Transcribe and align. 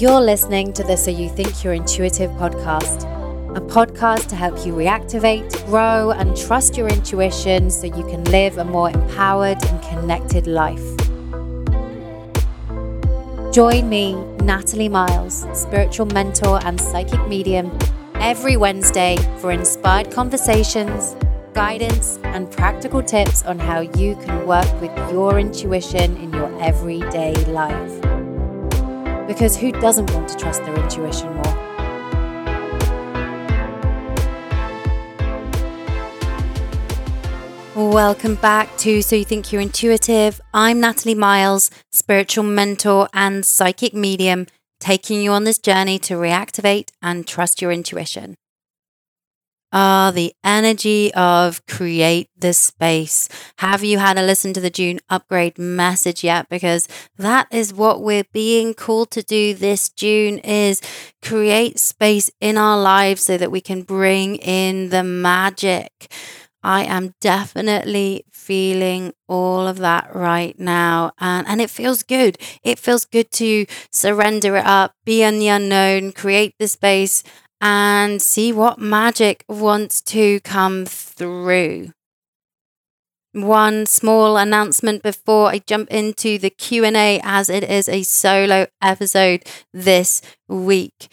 You're 0.00 0.22
listening 0.22 0.72
to 0.72 0.82
the 0.82 0.96
So 0.96 1.10
You 1.10 1.28
Think 1.28 1.62
You're 1.62 1.74
Intuitive 1.74 2.30
podcast, 2.38 3.04
a 3.54 3.60
podcast 3.60 4.28
to 4.28 4.34
help 4.34 4.64
you 4.64 4.72
reactivate, 4.72 5.66
grow, 5.66 6.12
and 6.12 6.34
trust 6.34 6.78
your 6.78 6.88
intuition 6.88 7.70
so 7.70 7.84
you 7.86 8.06
can 8.06 8.24
live 8.24 8.56
a 8.56 8.64
more 8.64 8.88
empowered 8.88 9.62
and 9.62 9.82
connected 9.82 10.46
life. 10.46 10.80
Join 13.52 13.90
me, 13.90 14.14
Natalie 14.42 14.88
Miles, 14.88 15.44
spiritual 15.52 16.06
mentor 16.06 16.60
and 16.64 16.80
psychic 16.80 17.28
medium, 17.28 17.70
every 18.14 18.56
Wednesday 18.56 19.18
for 19.38 19.52
inspired 19.52 20.10
conversations, 20.10 21.14
guidance, 21.52 22.18
and 22.22 22.50
practical 22.50 23.02
tips 23.02 23.42
on 23.42 23.58
how 23.58 23.80
you 23.80 24.16
can 24.24 24.46
work 24.46 24.80
with 24.80 24.96
your 25.12 25.38
intuition 25.38 26.16
in 26.16 26.32
your 26.32 26.58
everyday 26.62 27.34
life. 27.52 28.09
Because 29.30 29.56
who 29.56 29.70
doesn't 29.70 30.12
want 30.12 30.28
to 30.30 30.36
trust 30.36 30.64
their 30.64 30.74
intuition 30.74 31.32
more? 31.36 31.44
Welcome 37.76 38.34
back 38.34 38.76
to 38.78 39.00
So 39.02 39.14
You 39.14 39.24
Think 39.24 39.52
You're 39.52 39.62
Intuitive. 39.62 40.40
I'm 40.52 40.80
Natalie 40.80 41.14
Miles, 41.14 41.70
spiritual 41.92 42.42
mentor 42.42 43.08
and 43.14 43.46
psychic 43.46 43.94
medium, 43.94 44.48
taking 44.80 45.22
you 45.22 45.30
on 45.30 45.44
this 45.44 45.58
journey 45.58 46.00
to 46.00 46.14
reactivate 46.14 46.88
and 47.00 47.24
trust 47.24 47.62
your 47.62 47.70
intuition. 47.70 48.34
Ah, 49.72 50.10
the 50.12 50.34
energy 50.42 51.14
of 51.14 51.64
create 51.66 52.28
this 52.36 52.58
space. 52.58 53.28
Have 53.58 53.84
you 53.84 53.98
had 53.98 54.18
a 54.18 54.22
listen 54.22 54.52
to 54.54 54.60
the 54.60 54.68
June 54.68 54.98
upgrade 55.08 55.58
message 55.58 56.24
yet? 56.24 56.48
Because 56.48 56.88
that 57.18 57.46
is 57.52 57.72
what 57.72 58.02
we're 58.02 58.24
being 58.32 58.74
called 58.74 59.12
to 59.12 59.22
do 59.22 59.54
this 59.54 59.88
June 59.90 60.38
is 60.38 60.80
create 61.22 61.78
space 61.78 62.30
in 62.40 62.58
our 62.58 62.80
lives 62.80 63.22
so 63.22 63.36
that 63.36 63.52
we 63.52 63.60
can 63.60 63.82
bring 63.82 64.36
in 64.36 64.88
the 64.88 65.04
magic. 65.04 66.12
I 66.62 66.84
am 66.84 67.14
definitely 67.20 68.24
feeling 68.32 69.14
all 69.28 69.68
of 69.68 69.78
that 69.78 70.14
right 70.14 70.58
now. 70.58 71.12
And, 71.18 71.46
and 71.46 71.60
it 71.60 71.70
feels 71.70 72.02
good. 72.02 72.38
It 72.64 72.78
feels 72.78 73.04
good 73.04 73.30
to 73.32 73.66
surrender 73.92 74.56
it 74.56 74.66
up, 74.66 74.94
be 75.04 75.22
in 75.22 75.38
the 75.38 75.48
unknown, 75.48 76.12
create 76.12 76.56
the 76.58 76.68
space, 76.68 77.22
and 77.60 78.20
see 78.22 78.52
what 78.52 78.78
magic 78.78 79.44
wants 79.48 80.00
to 80.02 80.40
come 80.40 80.86
through. 80.86 81.92
One 83.32 83.86
small 83.86 84.36
announcement 84.36 85.02
before 85.04 85.48
I 85.50 85.58
jump 85.60 85.88
into 85.90 86.36
the 86.36 86.50
Q&A 86.50 87.20
as 87.22 87.48
it 87.48 87.62
is 87.62 87.88
a 87.88 88.02
solo 88.02 88.66
episode 88.82 89.44
this 89.72 90.20
week. 90.48 91.08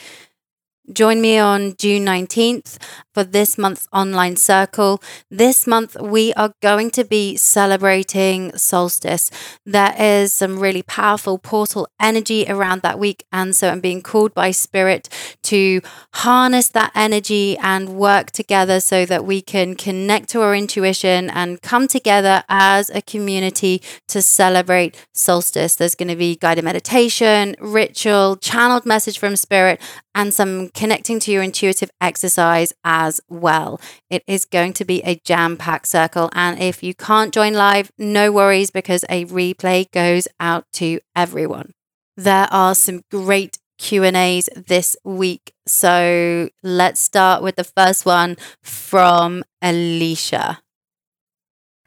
Join 0.93 1.19
me 1.19 1.37
on 1.37 1.75
June 1.77 2.05
19th 2.05 2.77
for 3.13 3.25
this 3.25 3.57
month's 3.57 3.89
online 3.91 4.37
circle. 4.37 5.01
This 5.29 5.67
month, 5.67 5.97
we 5.99 6.33
are 6.35 6.53
going 6.61 6.91
to 6.91 7.03
be 7.03 7.35
celebrating 7.35 8.55
solstice. 8.55 9.29
There 9.65 9.93
is 9.99 10.31
some 10.31 10.59
really 10.59 10.83
powerful 10.83 11.39
portal 11.39 11.89
energy 11.99 12.45
around 12.47 12.83
that 12.83 12.99
week. 12.99 13.25
And 13.33 13.53
so 13.53 13.69
I'm 13.69 13.81
being 13.81 14.01
called 14.01 14.33
by 14.33 14.51
Spirit 14.51 15.09
to 15.43 15.81
harness 16.13 16.69
that 16.69 16.91
energy 16.95 17.57
and 17.57 17.97
work 17.97 18.31
together 18.31 18.79
so 18.79 19.05
that 19.07 19.25
we 19.25 19.41
can 19.41 19.75
connect 19.75 20.29
to 20.29 20.41
our 20.41 20.55
intuition 20.55 21.29
and 21.31 21.61
come 21.61 21.89
together 21.89 22.43
as 22.47 22.89
a 22.91 23.01
community 23.01 23.81
to 24.07 24.21
celebrate 24.21 24.95
solstice. 25.13 25.75
There's 25.75 25.95
going 25.95 26.07
to 26.07 26.15
be 26.15 26.37
guided 26.37 26.63
meditation, 26.63 27.57
ritual, 27.59 28.37
channeled 28.37 28.85
message 28.85 29.19
from 29.19 29.35
Spirit, 29.35 29.81
and 30.17 30.33
some 30.33 30.69
connecting 30.69 31.19
to 31.19 31.31
your 31.31 31.43
intuitive 31.43 31.91
exercise 32.01 32.73
as 32.83 33.21
well. 33.29 33.79
It 34.09 34.23
is 34.25 34.45
going 34.45 34.73
to 34.73 34.83
be 34.83 35.01
a 35.03 35.21
jam 35.23 35.57
packed 35.57 35.87
circle. 35.87 36.31
And 36.33 36.59
if 36.59 36.81
you 36.81 36.95
can't 36.95 37.31
join 37.31 37.53
live, 37.53 37.91
no 37.99 38.31
worries 38.31 38.71
because 38.71 39.05
a 39.09 39.25
replay 39.25 39.89
goes 39.91 40.27
out 40.39 40.65
to 40.73 40.99
everyone. 41.15 41.71
There 42.17 42.47
are 42.49 42.73
some 42.73 43.03
great 43.11 43.59
Q&As 43.77 44.49
this 44.55 44.97
week. 45.03 45.53
So 45.67 46.49
let's 46.63 46.99
start 46.99 47.43
with 47.43 47.55
the 47.55 47.63
first 47.63 48.03
one 48.03 48.37
from 48.63 49.43
Alicia. 49.61 50.61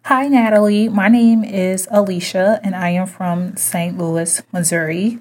Hi, 0.04 0.28
Natalie. 0.28 0.88
My 0.88 1.08
name 1.08 1.42
is 1.42 1.88
Alicia, 1.90 2.60
and 2.62 2.76
I 2.76 2.90
am 2.90 3.08
from 3.08 3.56
St. 3.56 3.98
Louis, 3.98 4.40
Missouri. 4.52 5.18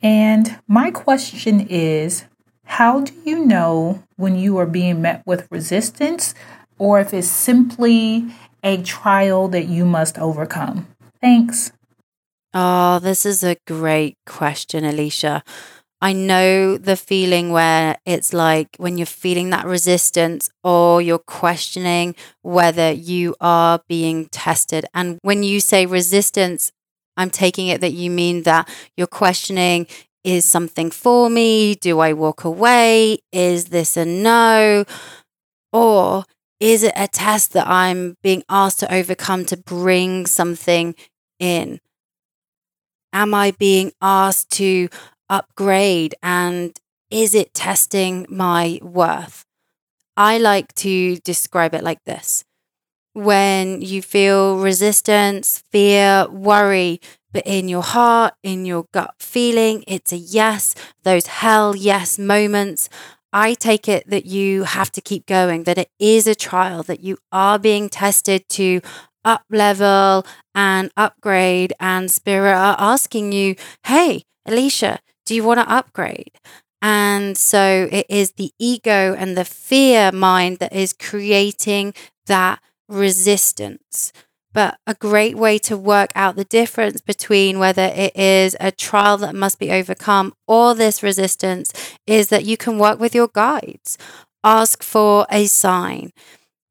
And 0.00 0.60
my 0.68 0.92
question 0.92 1.66
is 1.68 2.26
how 2.64 3.00
do 3.00 3.12
you 3.24 3.44
know 3.44 4.02
when 4.16 4.36
you 4.36 4.58
are 4.58 4.66
being 4.66 5.02
met 5.02 5.22
with 5.26 5.46
resistance 5.50 6.34
or 6.78 7.00
if 7.00 7.14
it's 7.14 7.28
simply 7.28 8.26
a 8.62 8.82
trial 8.82 9.48
that 9.48 9.66
you 9.66 9.84
must 9.84 10.18
overcome? 10.18 10.86
Thanks. 11.20 11.72
Oh, 12.52 12.98
this 12.98 13.26
is 13.26 13.42
a 13.42 13.56
great 13.66 14.16
question, 14.26 14.84
Alicia. 14.84 15.42
I 16.00 16.12
know 16.12 16.76
the 16.76 16.96
feeling 16.96 17.50
where 17.50 17.96
it's 18.04 18.34
like 18.34 18.68
when 18.76 18.98
you're 18.98 19.06
feeling 19.06 19.50
that 19.50 19.64
resistance 19.64 20.50
or 20.62 21.00
you're 21.00 21.18
questioning 21.18 22.14
whether 22.42 22.92
you 22.92 23.34
are 23.40 23.80
being 23.88 24.26
tested. 24.26 24.84
And 24.92 25.18
when 25.22 25.42
you 25.42 25.60
say 25.60 25.86
resistance, 25.86 26.72
I'm 27.16 27.30
taking 27.30 27.68
it 27.68 27.80
that 27.80 27.92
you 27.92 28.10
mean 28.10 28.42
that 28.42 28.68
you're 28.96 29.06
questioning 29.06 29.86
is 30.24 30.44
something 30.44 30.90
for 30.90 31.30
me? 31.30 31.74
Do 31.74 32.00
I 32.00 32.12
walk 32.12 32.44
away? 32.44 33.18
Is 33.32 33.66
this 33.66 33.96
a 33.96 34.04
no? 34.04 34.84
Or 35.72 36.24
is 36.60 36.82
it 36.82 36.94
a 36.96 37.08
test 37.08 37.52
that 37.52 37.66
I'm 37.66 38.16
being 38.22 38.42
asked 38.48 38.80
to 38.80 38.92
overcome 38.92 39.44
to 39.46 39.56
bring 39.56 40.26
something 40.26 40.94
in? 41.38 41.80
Am 43.12 43.34
I 43.34 43.52
being 43.52 43.92
asked 44.00 44.50
to 44.52 44.88
upgrade? 45.28 46.14
And 46.22 46.76
is 47.10 47.34
it 47.34 47.54
testing 47.54 48.26
my 48.28 48.80
worth? 48.82 49.44
I 50.16 50.38
like 50.38 50.74
to 50.76 51.16
describe 51.18 51.74
it 51.74 51.82
like 51.84 52.02
this 52.04 52.44
when 53.14 53.80
you 53.80 54.02
feel 54.02 54.58
resistance, 54.58 55.62
fear, 55.70 56.26
worry, 56.30 57.00
but 57.34 57.42
in 57.46 57.68
your 57.68 57.82
heart, 57.82 58.34
in 58.42 58.64
your 58.64 58.86
gut 58.94 59.14
feeling, 59.20 59.84
it's 59.88 60.12
a 60.12 60.16
yes, 60.16 60.74
those 61.02 61.26
hell 61.26 61.76
yes 61.76 62.18
moments. 62.18 62.88
I 63.32 63.54
take 63.54 63.88
it 63.88 64.08
that 64.08 64.26
you 64.26 64.62
have 64.62 64.92
to 64.92 65.02
keep 65.02 65.26
going, 65.26 65.64
that 65.64 65.78
it 65.78 65.90
is 65.98 66.26
a 66.28 66.36
trial, 66.36 66.84
that 66.84 67.00
you 67.00 67.18
are 67.32 67.58
being 67.58 67.90
tested 67.90 68.48
to 68.50 68.80
up 69.24 69.42
level 69.50 70.24
and 70.54 70.90
upgrade. 70.96 71.72
And 71.80 72.10
Spirit 72.10 72.54
are 72.54 72.76
asking 72.78 73.32
you, 73.32 73.56
hey, 73.86 74.22
Alicia, 74.46 75.00
do 75.26 75.34
you 75.34 75.42
want 75.44 75.60
to 75.60 75.70
upgrade? 75.70 76.38
And 76.80 77.36
so 77.36 77.88
it 77.90 78.06
is 78.08 78.32
the 78.32 78.52
ego 78.58 79.14
and 79.18 79.36
the 79.36 79.44
fear 79.44 80.12
mind 80.12 80.58
that 80.58 80.72
is 80.72 80.92
creating 80.92 81.94
that 82.26 82.60
resistance 82.88 84.12
but 84.54 84.78
a 84.86 84.94
great 84.94 85.36
way 85.36 85.58
to 85.58 85.76
work 85.76 86.10
out 86.14 86.36
the 86.36 86.44
difference 86.44 87.02
between 87.02 87.58
whether 87.58 87.92
it 87.94 88.16
is 88.16 88.56
a 88.60 88.72
trial 88.72 89.18
that 89.18 89.34
must 89.34 89.58
be 89.58 89.70
overcome 89.70 90.32
or 90.46 90.74
this 90.74 91.02
resistance 91.02 91.72
is 92.06 92.28
that 92.28 92.46
you 92.46 92.56
can 92.56 92.78
work 92.78 92.98
with 92.98 93.14
your 93.14 93.28
guides. 93.28 93.98
Ask 94.42 94.82
for 94.82 95.26
a 95.30 95.46
sign. 95.46 96.12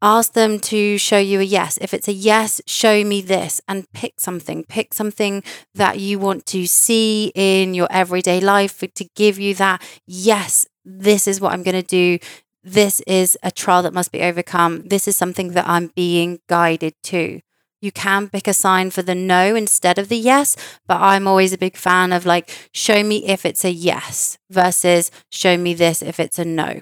Ask 0.02 0.34
them 0.34 0.60
to 0.62 0.98
show 0.98 1.18
you 1.18 1.40
a 1.40 1.44
yes. 1.44 1.78
If 1.82 1.94
it's 1.94 2.08
a 2.08 2.14
yes, 2.14 2.62
show 2.66 3.04
me 3.04 3.22
this 3.22 3.62
and 3.68 3.90
pick 3.94 4.20
something. 4.20 4.66
Pick 4.66 4.94
something 4.94 5.44
that 5.76 6.00
you 6.00 6.20
want 6.20 6.46
to 6.48 6.66
see 6.66 7.32
in 7.36 7.74
your 7.74 7.88
everyday 7.92 8.40
life 8.40 8.80
to 8.80 9.06
give 9.16 9.40
you 9.40 9.54
that 9.56 9.82
yes, 10.08 10.66
this 10.84 11.28
is 11.28 11.40
what 11.40 11.54
I'm 11.54 11.64
going 11.64 11.82
to 11.82 11.84
do 11.84 12.20
this 12.64 13.02
is 13.02 13.38
a 13.44 13.52
trial 13.52 13.84
that 13.84 13.94
must 13.94 14.12
be 14.12 14.22
overcome. 14.22 14.84
This 14.88 15.08
is 15.08 15.18
something 15.18 15.50
that 15.50 15.68
I'm 15.68 15.88
being 15.96 16.40
guided 16.48 16.94
to. 17.04 17.42
You 17.84 17.92
can 17.92 18.30
pick 18.30 18.48
a 18.48 18.54
sign 18.54 18.92
for 18.92 19.02
the 19.02 19.14
no 19.14 19.56
instead 19.56 20.00
of 20.00 20.08
the 20.08 20.16
yes, 20.16 20.56
but 20.88 21.02
I'm 21.02 21.28
always 21.28 21.52
a 21.52 21.58
big 21.58 21.76
fan 21.76 22.14
of 22.14 22.26
like, 22.26 22.50
show 22.74 23.04
me 23.04 23.26
if 23.28 23.46
it's 23.46 23.66
a 23.66 23.72
yes 23.72 24.38
versus 24.50 25.12
show 25.30 25.58
me 25.58 25.74
this 25.74 26.02
if 26.02 26.18
it's 26.18 26.40
a 26.40 26.46
no. 26.46 26.80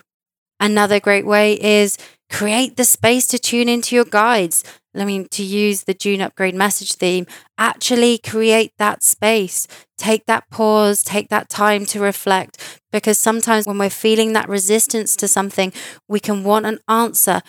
Another 0.59 0.99
great 0.99 1.25
way 1.25 1.59
is 1.59 1.97
create 2.29 2.77
the 2.77 2.83
space 2.83 3.25
to 3.27 3.39
tune 3.39 3.67
into 3.67 3.95
your 3.95 4.05
guides. 4.05 4.63
I 4.95 5.03
mean, 5.05 5.27
to 5.31 5.43
use 5.43 5.85
the 5.85 5.95
June 5.95 6.21
upgrade 6.21 6.53
message 6.53 6.93
theme, 6.93 7.25
actually 7.57 8.19
create 8.19 8.73
that 8.77 9.01
space. 9.01 9.67
Take 9.97 10.27
that 10.27 10.49
pause, 10.51 11.01
take 11.01 11.29
that 11.29 11.49
time 11.49 11.85
to 11.87 11.99
reflect. 11.99 12.79
Because 12.91 13.17
sometimes 13.17 13.65
when 13.65 13.79
we're 13.79 13.89
feeling 13.89 14.33
that 14.33 14.49
resistance 14.49 15.15
to 15.15 15.27
something, 15.27 15.73
we 16.07 16.19
can 16.19 16.43
want 16.43 16.67
an 16.67 16.79
answer 16.87 17.41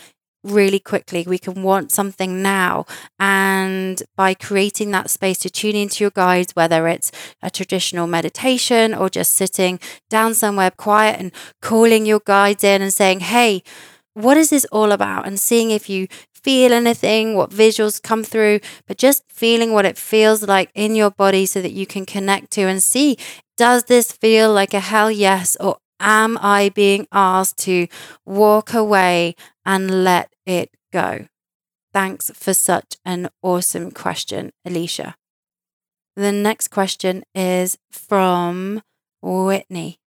really 0.45 0.79
quickly. 0.79 1.25
We 1.27 1.39
can 1.39 1.63
want 1.63 1.93
something 1.93 2.43
now. 2.43 2.85
And 3.19 4.03
by 4.17 4.35
creating 4.35 4.91
that 4.91 5.11
space 5.11 5.39
to 5.39 5.51
tune 5.51 5.77
into 5.77 6.05
your 6.05 6.11
guides, 6.11 6.57
whether 6.57 6.89
it's 6.89 7.13
a 7.43 7.51
traditional 7.51 8.07
meditation 8.07 8.95
or 8.95 9.09
just 9.09 9.33
sitting 9.35 9.79
down 10.11 10.35
somewhere 10.35 10.71
quiet 10.71 11.21
and 11.21 11.33
calling 11.61 12.07
your 12.07 12.21
guides 12.25 12.65
in 12.65 12.83
and 12.83 12.93
saying, 12.93 13.21
hey, 13.21 13.63
what 14.15 14.37
is 14.37 14.51
this 14.51 14.67
all 14.67 14.93
about? 14.93 15.27
And 15.27 15.41
seeing 15.41 15.71
if 15.71 15.89
you 15.89 16.07
feel 16.35 16.73
anything, 16.73 17.35
what 17.35 17.51
visuals 17.51 18.03
come 18.03 18.25
through, 18.25 18.61
but 18.87 18.99
just 18.99 19.23
feeling 19.29 19.73
what 19.73 19.87
it 19.87 19.97
feels 19.97 20.43
like 20.43 20.71
in 20.75 20.95
your 20.95 21.11
body 21.11 21.47
so 21.47 21.63
that 21.63 21.73
you 21.73 21.87
can 21.87 22.05
connect 22.05 22.51
to 22.53 22.63
and 22.63 22.83
see 22.83 23.17
does 23.57 23.85
this 23.85 24.11
feel 24.11 24.53
like 24.53 24.75
a 24.75 24.81
hell 24.81 25.11
yes 25.11 25.57
or 25.61 25.77
am 26.03 26.37
I 26.43 26.71
being 26.75 27.07
asked 27.13 27.59
to 27.61 27.87
walk 28.27 28.75
away 28.75 29.35
and 29.65 30.05
let 30.05 30.31
it 30.45 30.71
go? 30.93 31.27
Thanks 31.95 32.31
for 32.35 32.53
such 32.53 32.97
an 33.05 33.31
awesome 33.43 33.91
question, 33.91 34.53
Alicia. 34.67 35.15
The 36.17 36.33
next 36.33 36.69
question 36.69 37.23
is 37.35 37.79
from 37.91 38.83
Whitney. 39.23 39.99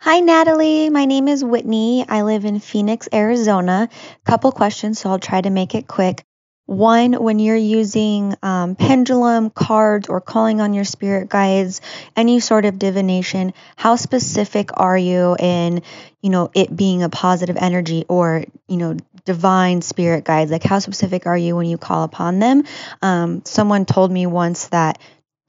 Hi, 0.00 0.20
Natalie. 0.20 0.90
My 0.90 1.06
name 1.06 1.26
is 1.26 1.44
Whitney. 1.44 2.04
I 2.08 2.22
live 2.22 2.44
in 2.44 2.60
Phoenix, 2.60 3.08
Arizona. 3.12 3.88
Couple 4.24 4.52
questions, 4.52 5.00
so 5.00 5.10
I'll 5.10 5.18
try 5.18 5.40
to 5.40 5.50
make 5.50 5.74
it 5.74 5.88
quick. 5.88 6.24
One, 6.68 7.14
when 7.14 7.38
you're 7.38 7.56
using 7.56 8.34
um, 8.42 8.76
pendulum, 8.76 9.48
cards, 9.48 10.10
or 10.10 10.20
calling 10.20 10.60
on 10.60 10.74
your 10.74 10.84
spirit 10.84 11.30
guides, 11.30 11.80
any 12.14 12.40
sort 12.40 12.66
of 12.66 12.78
divination, 12.78 13.54
how 13.74 13.96
specific 13.96 14.68
are 14.74 14.98
you 14.98 15.34
in, 15.38 15.80
you 16.20 16.28
know, 16.28 16.50
it 16.54 16.76
being 16.76 17.02
a 17.02 17.08
positive 17.08 17.56
energy 17.58 18.04
or, 18.06 18.44
you 18.68 18.76
know, 18.76 18.98
divine 19.24 19.80
spirit 19.80 20.24
guides? 20.24 20.50
Like, 20.50 20.62
how 20.62 20.78
specific 20.78 21.24
are 21.24 21.38
you 21.38 21.56
when 21.56 21.64
you 21.64 21.78
call 21.78 22.04
upon 22.04 22.38
them? 22.38 22.64
Um, 23.00 23.46
someone 23.46 23.86
told 23.86 24.12
me 24.12 24.26
once 24.26 24.68
that 24.68 24.98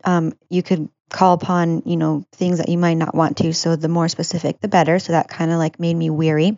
um, 0.05 0.31
you 0.49 0.63
could 0.63 0.87
call 1.09 1.33
upon, 1.33 1.83
you 1.85 1.97
know, 1.97 2.25
things 2.31 2.59
that 2.59 2.69
you 2.69 2.77
might 2.77 2.93
not 2.93 3.13
want 3.13 3.35
to. 3.39 3.53
So 3.53 3.75
the 3.75 3.89
more 3.89 4.07
specific, 4.07 4.61
the 4.61 4.69
better. 4.69 4.99
So 4.99 5.11
that 5.11 5.27
kind 5.27 5.51
of 5.51 5.57
like 5.57 5.81
made 5.81 5.95
me 5.95 6.09
weary 6.09 6.57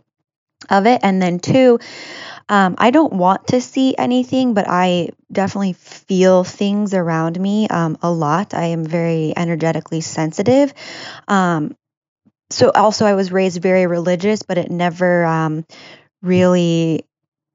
of 0.69 0.85
it. 0.85 0.99
And 1.03 1.19
then 1.19 1.39
two, 1.39 1.79
um, 2.51 2.75
I 2.77 2.91
don't 2.91 3.13
want 3.13 3.47
to 3.47 3.61
see 3.61 3.95
anything, 3.97 4.53
but 4.53 4.67
I 4.67 5.11
definitely 5.31 5.73
feel 5.73 6.43
things 6.43 6.93
around 6.93 7.39
me 7.39 7.69
um, 7.69 7.97
a 8.03 8.11
lot. 8.11 8.53
I 8.53 8.65
am 8.65 8.85
very 8.85 9.33
energetically 9.37 10.01
sensitive. 10.01 10.73
Um, 11.29 11.77
so 12.49 12.71
also, 12.75 13.05
I 13.05 13.15
was 13.15 13.31
raised 13.31 13.61
very 13.61 13.87
religious, 13.87 14.43
but 14.43 14.57
it 14.57 14.71
never 14.71 15.25
um, 15.25 15.65
really 16.21 17.05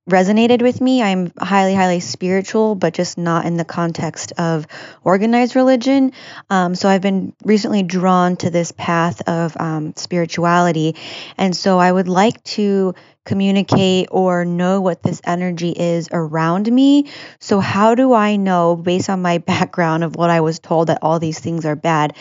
resonated 0.09 0.63
with 0.63 0.81
me. 0.81 1.03
I'm 1.03 1.33
highly, 1.39 1.75
highly 1.75 2.01
spiritual, 2.01 2.77
but 2.77 2.95
just 2.95 3.19
not 3.19 3.45
in 3.45 3.57
the 3.57 3.65
context 3.65 4.33
of 4.39 4.67
organized 5.03 5.57
religion. 5.57 6.13
Um, 6.49 6.75
so 6.75 6.89
I've 6.89 7.03
been 7.03 7.35
recently 7.45 7.83
drawn 7.83 8.37
to 8.37 8.51
this 8.51 8.73
path 8.73 9.29
of 9.29 9.57
um, 9.59 9.95
spirituality. 9.97 10.95
And 11.37 11.57
so 11.57 11.79
I 11.79 11.91
would 11.91 12.09
like 12.09 12.43
to 12.45 12.95
communicate 13.25 14.09
or 14.13 14.45
know 14.45 14.81
what 14.81 15.03
this 15.03 15.21
energy 15.25 15.71
is 15.71 16.09
around 16.13 16.71
me. 16.71 17.11
So, 17.41 17.59
how 17.59 17.97
do 17.97 18.13
I 18.13 18.37
know, 18.37 18.77
based 18.77 19.11
on 19.11 19.21
my 19.21 19.39
background 19.53 20.05
of 20.05 20.15
what 20.15 20.31
I 20.31 20.41
was 20.41 20.61
told, 20.61 20.87
that 20.87 21.01
all 21.03 21.19
these 21.19 21.41
things 21.41 21.67
are 21.67 21.77
bad? 21.77 22.17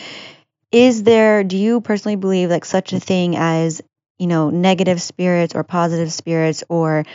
Is 0.71 1.03
there, 1.03 1.43
do 1.43 1.55
you 1.55 1.79
personally 1.81 2.15
believe 2.15 2.49
like 2.49 2.65
such 2.65 2.91
a 2.91 2.99
thing 2.99 3.37
as 3.37 3.81
you 4.17 4.27
know, 4.27 4.49
negative 4.49 5.01
spirits 5.01 5.55
or 5.55 5.63
positive 5.63 6.11
spirits 6.11 6.63
or 6.69 7.05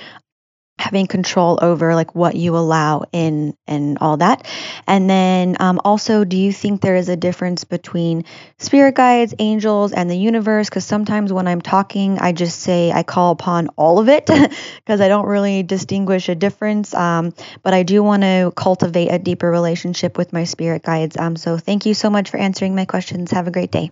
having 0.80 1.06
control 1.06 1.58
over 1.60 1.94
like 1.94 2.14
what 2.14 2.34
you 2.34 2.56
allow 2.56 3.04
in 3.12 3.54
and 3.66 3.98
all 4.00 4.16
that. 4.16 4.46
And 4.86 5.08
then 5.08 5.56
um, 5.60 5.80
also 5.84 6.24
do 6.24 6.36
you 6.36 6.52
think 6.52 6.80
there 6.80 6.96
is 6.96 7.08
a 7.08 7.16
difference 7.16 7.64
between 7.64 8.24
spirit 8.58 8.94
guides 8.94 9.34
angels 9.38 9.92
and 9.92 10.10
the 10.10 10.16
universe? 10.16 10.68
Because 10.68 10.84
sometimes 10.84 11.32
when 11.32 11.46
i'm 11.46 11.60
talking 11.60 12.18
i 12.18 12.32
just 12.32 12.60
say 12.60 12.90
i 12.92 13.02
call 13.02 13.32
upon 13.32 13.68
all 13.76 13.98
of 13.98 14.08
it 14.08 14.26
because 14.26 15.00
i 15.00 15.08
don't 15.08 15.26
really 15.26 15.62
distinguish 15.62 16.28
a 16.28 16.34
difference 16.34 16.94
um, 16.94 17.32
but 17.62 17.74
i 17.74 17.82
do 17.82 18.02
want 18.02 18.22
to 18.22 18.52
cultivate 18.56 19.08
a 19.08 19.18
deeper 19.18 19.50
relationship 19.50 20.16
with 20.16 20.32
my 20.32 20.44
spirit 20.44 20.82
guides. 20.82 21.16
Um, 21.16 21.36
so 21.36 21.58
thank 21.58 21.86
you 21.86 21.94
so 21.94 22.10
much 22.10 22.30
for 22.30 22.38
answering 22.38 22.74
my 22.74 22.84
questions. 22.84 23.30
Have 23.30 23.48
a 23.48 23.50
great 23.50 23.70
day 23.70 23.90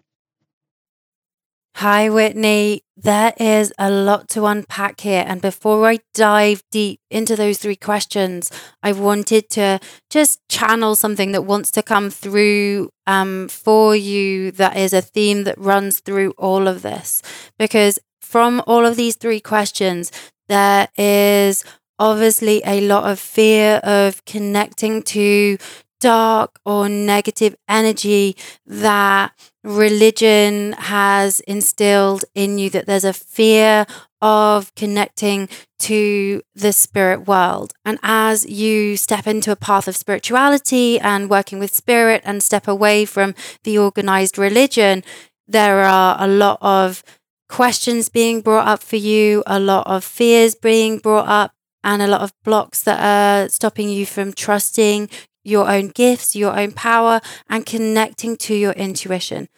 Hi, 1.78 2.08
Whitney. 2.10 2.82
There 2.96 3.32
is 3.38 3.72
a 3.78 3.88
lot 3.88 4.28
to 4.30 4.46
unpack 4.46 5.00
here. 5.02 5.24
And 5.24 5.40
before 5.40 5.88
I 5.88 6.00
dive 6.12 6.64
deep 6.72 6.98
into 7.08 7.36
those 7.36 7.58
three 7.58 7.76
questions, 7.76 8.50
I 8.82 8.90
wanted 8.90 9.48
to 9.50 9.78
just 10.10 10.40
channel 10.48 10.96
something 10.96 11.30
that 11.30 11.42
wants 11.42 11.70
to 11.70 11.84
come 11.84 12.10
through 12.10 12.90
um, 13.06 13.46
for 13.46 13.94
you 13.94 14.50
that 14.50 14.76
is 14.76 14.92
a 14.92 15.00
theme 15.00 15.44
that 15.44 15.56
runs 15.56 16.00
through 16.00 16.32
all 16.32 16.66
of 16.66 16.82
this. 16.82 17.22
Because 17.60 18.00
from 18.20 18.60
all 18.66 18.84
of 18.84 18.96
these 18.96 19.14
three 19.14 19.38
questions, 19.38 20.10
there 20.48 20.88
is 20.96 21.64
obviously 22.00 22.60
a 22.66 22.80
lot 22.80 23.08
of 23.08 23.20
fear 23.20 23.76
of 23.84 24.24
connecting 24.24 25.00
to 25.04 25.58
dark 26.00 26.58
or 26.64 26.88
negative 26.88 27.56
energy 27.68 28.36
that 28.66 29.32
religion 29.64 30.72
has 30.72 31.40
instilled 31.40 32.24
in 32.34 32.58
you, 32.58 32.70
that 32.70 32.86
there's 32.86 33.04
a 33.04 33.12
fear 33.12 33.86
of 34.20 34.74
connecting 34.74 35.48
to 35.78 36.42
the 36.54 36.72
spirit 36.72 37.26
world. 37.26 37.72
And 37.84 37.98
as 38.02 38.46
you 38.46 38.96
step 38.96 39.26
into 39.26 39.52
a 39.52 39.56
path 39.56 39.86
of 39.86 39.96
spirituality 39.96 40.98
and 40.98 41.30
working 41.30 41.58
with 41.58 41.74
spirit 41.74 42.22
and 42.24 42.42
step 42.42 42.66
away 42.66 43.04
from 43.04 43.34
the 43.64 43.78
organized 43.78 44.38
religion, 44.38 45.04
there 45.46 45.82
are 45.82 46.16
a 46.18 46.26
lot 46.26 46.58
of 46.60 47.02
questions 47.48 48.08
being 48.08 48.40
brought 48.40 48.66
up 48.66 48.82
for 48.82 48.96
you, 48.96 49.42
a 49.46 49.58
lot 49.58 49.86
of 49.86 50.04
fears 50.04 50.54
being 50.54 50.98
brought 50.98 51.28
up, 51.28 51.52
and 51.84 52.02
a 52.02 52.06
lot 52.06 52.20
of 52.20 52.32
blocks 52.44 52.82
that 52.82 53.00
are 53.00 53.48
stopping 53.48 53.88
you 53.88 54.04
from 54.04 54.32
trusting 54.32 55.08
your 55.48 55.68
own 55.70 55.88
gifts, 55.88 56.36
your 56.36 56.58
own 56.58 56.72
power, 56.72 57.20
and 57.48 57.66
connecting 57.66 58.36
to 58.36 58.54
your 58.54 58.72
intuition. 58.72 59.48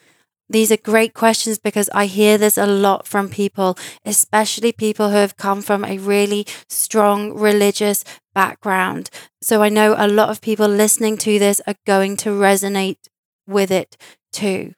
These 0.49 0.73
are 0.73 0.77
great 0.77 1.15
questions 1.15 1.59
because 1.59 1.89
I 1.95 2.07
hear 2.07 2.37
this 2.37 2.59
a 2.59 2.67
lot 2.67 3.07
from 3.07 3.29
people, 3.29 3.79
especially 4.05 4.73
people 4.73 5.11
who 5.11 5.17
have 5.17 5.37
come 5.37 5.63
from 5.63 5.85
a 5.85 5.99
really 5.99 6.45
strong 6.69 7.35
religious 7.35 8.05
background. 8.35 9.11
So 9.41 9.63
I 9.63 9.69
know 9.69 9.95
a 9.97 10.09
lot 10.09 10.29
of 10.29 10.41
people 10.41 10.67
listening 10.67 11.19
to 11.19 11.39
this 11.39 11.61
are 11.69 11.77
going 11.87 12.17
to 12.19 12.31
resonate 12.31 13.09
with 13.47 13.71
it 13.71 13.97
too. 14.33 14.75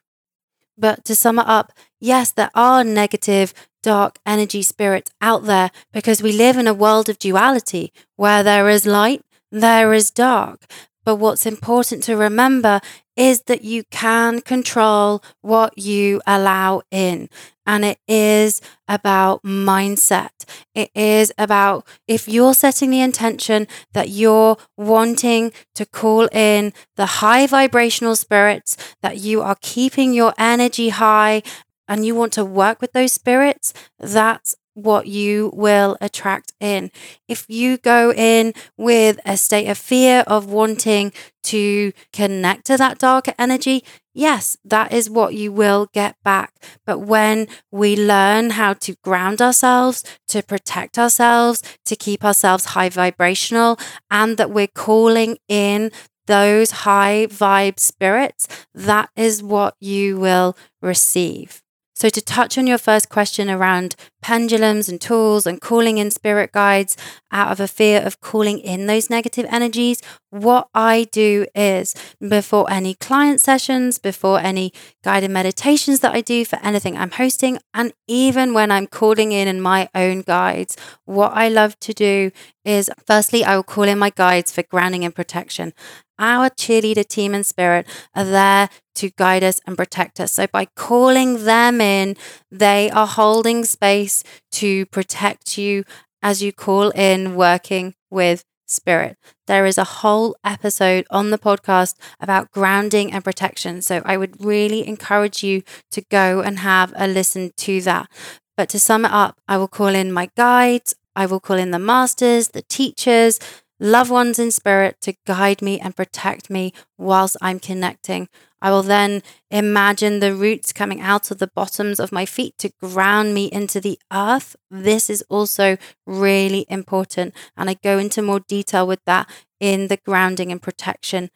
But 0.76 1.07
to 1.07 1.14
sum 1.14 1.38
it 1.38 1.47
up, 1.47 1.73
yes, 2.00 2.33
there 2.33 2.50
are 2.54 2.85
negative, 2.85 3.54
dark 3.83 4.19
energy 4.26 4.62
spirits 4.62 5.11
out 5.23 5.45
there 5.45 5.71
because 5.90 6.23
we 6.23 6.33
live 6.33 6.59
in 6.59 6.69
a 6.69 6.75
world 6.75 7.09
of 7.09 7.19
duality 7.19 7.95
where 8.16 8.42
there 8.42 8.69
is 8.69 8.85
light, 8.85 9.23
there 9.50 9.95
is 9.95 10.11
dark. 10.11 10.66
But 11.04 11.16
what's 11.16 11.47
important 11.47 12.02
to 12.04 12.16
remember 12.16 12.80
is 13.16 13.42
that 13.42 13.62
you 13.62 13.85
can 13.90 14.40
control 14.40 15.23
what 15.40 15.76
you 15.76 16.21
allow 16.26 16.82
in. 16.90 17.28
And 17.66 17.85
it 17.85 17.99
is 18.09 18.61
about 18.88 19.42
mindset. 19.42 20.30
It 20.75 20.90
is 20.94 21.32
about 21.38 21.87
if 22.09 22.28
you're 22.28 22.54
setting 22.54 22.90
the 22.90 23.00
intention 23.00 23.68
that 23.92 24.09
you're 24.09 24.56
wanting 24.76 25.52
to 25.75 25.87
call 25.87 26.28
in 26.32 26.73
the 26.97 27.06
high 27.06 27.47
vibrational 27.47 28.16
spirits, 28.16 28.76
that 29.02 29.18
you 29.18 29.42
are 29.42 29.56
keeping 29.61 30.12
your 30.12 30.32
energy 30.38 30.88
high 30.88 31.42
and 31.87 32.06
you 32.06 32.14
want 32.14 32.32
to 32.32 32.44
work 32.44 32.80
with 32.80 32.92
those 32.92 33.12
spirits, 33.12 33.75
that's 33.99 34.54
what 34.75 35.07
you 35.07 35.50
will 35.55 35.97
attract 36.00 36.52
in. 36.61 36.91
If 37.29 37.47
you 37.49 37.79
go 37.79 38.12
in 38.12 38.55
with 38.76 39.21
a 39.25 39.37
state 39.37 39.69
of 39.69 39.79
fear 39.79 40.25
of 40.26 40.50
wanting 40.50 41.12
to 41.45 41.93
connect 42.12 42.67
to 42.67 42.76
that 42.76 42.99
darker 42.99 43.35
energy, 43.38 43.85
yes, 44.14 44.57
that 44.64 44.93
is 44.93 45.11
what 45.11 45.35
you 45.35 45.52
will 45.52 45.88
get 45.93 46.17
back. 46.25 46.55
But 46.87 47.00
when 47.00 47.49
we 47.71 47.97
learn 47.97 48.50
how 48.50 48.75
to 48.75 48.95
ground 49.02 49.43
ourselves, 49.43 50.05
to 50.29 50.43
protect 50.43 50.99
ourselves, 50.99 51.62
to 51.87 51.97
keep 51.97 52.25
ourselves 52.25 52.67
high 52.67 52.88
vibrational, 52.88 53.79
and 54.11 54.37
that 54.37 54.50
we're 54.50 54.67
calling 54.69 55.38
in 55.49 55.91
those 56.26 56.71
high 56.71 57.26
vibe 57.29 57.79
spirits, 57.81 58.47
that 58.75 59.11
is 59.17 59.43
what 59.43 59.75
you 59.81 60.19
will 60.19 60.57
receive. 60.81 61.62
So, 62.02 62.09
to 62.09 62.21
touch 62.21 62.59
on 62.59 62.66
your 62.66 62.78
first 62.78 63.09
question 63.11 63.49
around 63.49 63.94
pendulums 64.23 64.88
and 64.88 65.00
tools 65.00 65.47
and 65.47 65.61
calling 65.61 65.99
in 65.99 66.11
spirit 66.11 66.50
guides 66.50 66.97
out 67.30 67.52
of 67.52 67.61
a 67.61 67.68
fear 67.68 68.00
of 68.00 68.21
calling 68.21 68.59
in 68.59 68.87
those 68.88 69.09
negative 69.09 69.47
energies. 69.49 70.02
What 70.30 70.66
I 70.75 71.06
do 71.12 71.47
is 71.54 71.94
before 72.21 72.68
any 72.68 72.94
client 72.94 73.40
sessions, 73.40 74.00
before 74.00 74.40
any 74.40 74.73
guided 75.04 75.30
meditations 75.30 76.00
that 76.00 76.12
I 76.12 76.23
do 76.23 76.44
for 76.44 76.59
anything 76.61 76.97
I'm 76.97 77.12
hosting, 77.12 77.61
and 77.73 77.92
even 78.09 78.52
when 78.52 78.73
I'm 78.73 78.88
calling 78.88 79.30
in 79.30 79.47
in 79.47 79.61
my 79.61 79.88
own 79.94 80.23
guides, 80.23 80.76
what 81.04 81.30
I 81.35 81.49
love 81.49 81.78
to 81.80 81.92
do 81.92 82.32
is 82.64 82.90
firstly, 83.06 83.44
I 83.44 83.54
will 83.54 83.62
call 83.62 83.85
in 83.85 83.99
my 84.00 84.11
guides 84.11 84.50
for 84.50 84.64
grounding 84.64 85.04
and 85.04 85.14
protection. 85.14 85.73
Our 86.18 86.50
cheerleader 86.50 87.06
team 87.06 87.35
and 87.35 87.44
spirit 87.44 87.87
are 88.14 88.25
there 88.25 88.71
to 88.96 89.11
guide 89.11 89.42
us 89.44 89.61
and 89.66 89.76
protect 89.76 90.20
us. 90.20 90.32
So 90.32 90.46
by 90.46 90.66
calling 90.76 91.44
them 91.44 91.80
in, 91.80 92.16
they 92.50 92.90
are 92.90 93.06
holding 93.06 93.64
space 93.64 94.22
to 94.52 94.87
protect 94.87 95.58
you 95.58 95.84
as 96.22 96.42
you 96.42 96.52
call 96.52 96.90
in 96.90 97.34
working 97.34 97.94
with 98.11 98.44
spirit. 98.66 99.16
There 99.46 99.66
is 99.66 99.78
a 99.78 99.84
whole 99.84 100.37
episode 100.44 101.06
on 101.11 101.30
the 101.30 101.38
podcast 101.38 101.94
about 102.20 102.50
grounding 102.52 103.12
and 103.12 103.22
protection. 103.22 103.82
So 103.82 104.02
I 104.04 104.16
would 104.16 104.44
really 104.44 104.87
encourage 104.87 105.42
you 105.42 105.62
to 105.90 106.02
go 106.11 106.40
and 106.40 106.61
have 106.61 106.92
a 106.96 107.06
listen 107.06 107.52
to 107.58 107.80
that. 107.82 108.08
But 108.56 108.68
to 108.70 108.78
sum 108.78 109.04
it 109.04 109.12
up, 109.12 109.38
I 109.49 109.56
will 109.58 109.68
call 109.68 109.88
in 109.88 110.12
my 110.12 110.30
guides, 110.37 110.94
I 111.14 111.26
will 111.26 111.40
call 111.40 111.58
in 111.58 111.70
the 111.70 111.78
masters, 111.78 112.49
the 112.49 112.62
teachers, 112.62 113.38
loved 113.83 114.11
ones 114.11 114.39
in 114.39 114.53
spirit 114.53 114.97
to 115.03 115.15
guide 115.27 115.61
me 115.61 115.81
and 115.81 115.97
protect 115.97 116.49
me 116.49 116.73
whilst 116.97 117.37
I'm 117.43 117.59
connecting. 117.59 118.29
I 118.62 118.71
will 118.71 118.85
then 118.85 119.23
imagine 119.51 120.21
the 120.21 120.35
roots 120.35 120.73
coming 120.73 121.01
out 121.01 121.33
of 121.33 121.39
the 121.39 121.51
bottoms 121.53 121.99
of 121.99 122.12
my 122.12 122.25
feet 122.25 122.55
to 122.59 122.71
ground 122.81 123.35
me 123.35 123.47
into 123.47 123.81
the 123.81 123.99
earth. 124.12 124.55
This 124.71 125.11
is 125.11 125.25
also 125.29 125.77
really 126.07 126.65
important. 126.69 127.35
And 127.57 127.69
I 127.69 127.75
go 127.83 127.99
into 127.99 128.23
more 128.23 128.41
detail 128.41 128.87
with 128.87 129.01
that 129.05 129.29
in 129.59 129.89
the 129.89 129.97
grounding 129.97 130.53
and 130.53 130.62
protection 130.62 131.31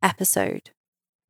episode. 0.00 0.70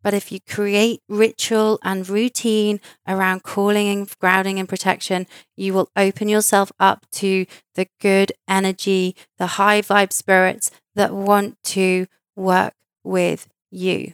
But 0.02 0.14
if 0.14 0.30
you 0.30 0.38
create 0.40 1.02
ritual 1.08 1.78
and 1.82 2.08
routine 2.08 2.80
around 3.06 3.42
calling 3.42 3.88
and 3.88 4.18
grounding 4.20 4.58
and 4.58 4.68
protection, 4.68 5.26
you 5.56 5.74
will 5.74 5.90
open 5.96 6.28
yourself 6.28 6.70
up 6.78 7.06
to 7.12 7.46
the 7.74 7.88
good 8.00 8.32
energy, 8.46 9.16
the 9.38 9.46
high 9.46 9.82
vibe 9.82 10.12
spirits 10.12 10.70
that 10.94 11.12
want 11.12 11.56
to 11.64 12.06
work 12.36 12.74
with 13.02 13.48
you. 13.70 14.12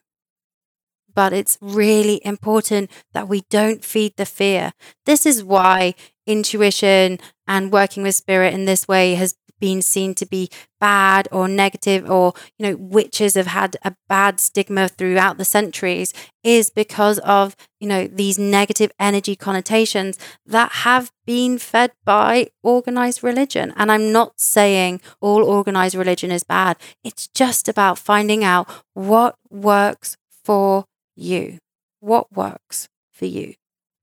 But 1.14 1.32
it's 1.32 1.58
really 1.60 2.20
important 2.24 2.90
that 3.12 3.28
we 3.28 3.42
don't 3.48 3.84
feed 3.84 4.14
the 4.16 4.26
fear. 4.26 4.72
This 5.06 5.26
is 5.26 5.44
why 5.44 5.94
intuition 6.26 7.20
and 7.46 7.72
working 7.72 8.02
with 8.02 8.14
spirit 8.16 8.54
in 8.54 8.64
this 8.64 8.88
way 8.88 9.14
has 9.14 9.36
been 9.60 9.82
seen 9.82 10.14
to 10.14 10.26
be 10.26 10.48
bad 10.80 11.28
or 11.32 11.48
negative 11.48 12.08
or 12.10 12.34
you 12.58 12.66
know 12.66 12.76
witches 12.76 13.34
have 13.34 13.46
had 13.46 13.76
a 13.82 13.94
bad 14.08 14.38
stigma 14.38 14.88
throughout 14.88 15.38
the 15.38 15.44
centuries 15.44 16.12
is 16.42 16.70
because 16.70 17.18
of 17.20 17.56
you 17.80 17.88
know 17.88 18.06
these 18.06 18.38
negative 18.38 18.90
energy 18.98 19.34
connotations 19.34 20.18
that 20.44 20.70
have 20.72 21.10
been 21.26 21.58
fed 21.58 21.92
by 22.04 22.48
organized 22.62 23.22
religion. 23.22 23.72
And 23.76 23.90
i'm 23.90 24.12
not 24.12 24.38
saying 24.40 25.00
all 25.20 25.42
organized 25.44 25.94
religion 25.94 26.30
is 26.30 26.44
bad. 26.44 26.76
It's 27.02 27.28
just 27.28 27.68
about 27.68 27.98
finding 27.98 28.44
out 28.44 28.68
what 28.92 29.36
works 29.50 30.16
for 30.44 30.84
you. 31.16 31.58
What 32.00 32.30
works 32.32 32.88
for 33.10 33.24
you 33.24 33.54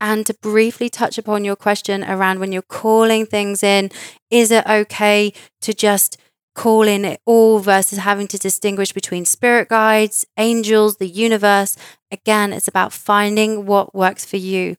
and 0.01 0.25
to 0.25 0.33
briefly 0.33 0.89
touch 0.89 1.17
upon 1.19 1.45
your 1.45 1.55
question 1.55 2.03
around 2.03 2.39
when 2.39 2.51
you're 2.51 2.63
calling 2.63 3.25
things 3.25 3.61
in, 3.61 3.91
is 4.31 4.49
it 4.49 4.65
okay 4.67 5.31
to 5.61 5.73
just 5.73 6.17
call 6.55 6.81
in 6.83 7.05
it 7.05 7.21
all 7.25 7.59
versus 7.59 7.99
having 7.99 8.27
to 8.27 8.37
distinguish 8.37 8.91
between 8.91 9.23
spirit 9.23 9.69
guides, 9.69 10.25
angels, 10.37 10.97
the 10.97 11.07
universe? 11.07 11.77
Again, 12.11 12.51
it's 12.51 12.67
about 12.67 12.91
finding 12.91 13.67
what 13.67 13.95
works 13.95 14.25
for 14.25 14.37
you. 14.37 14.75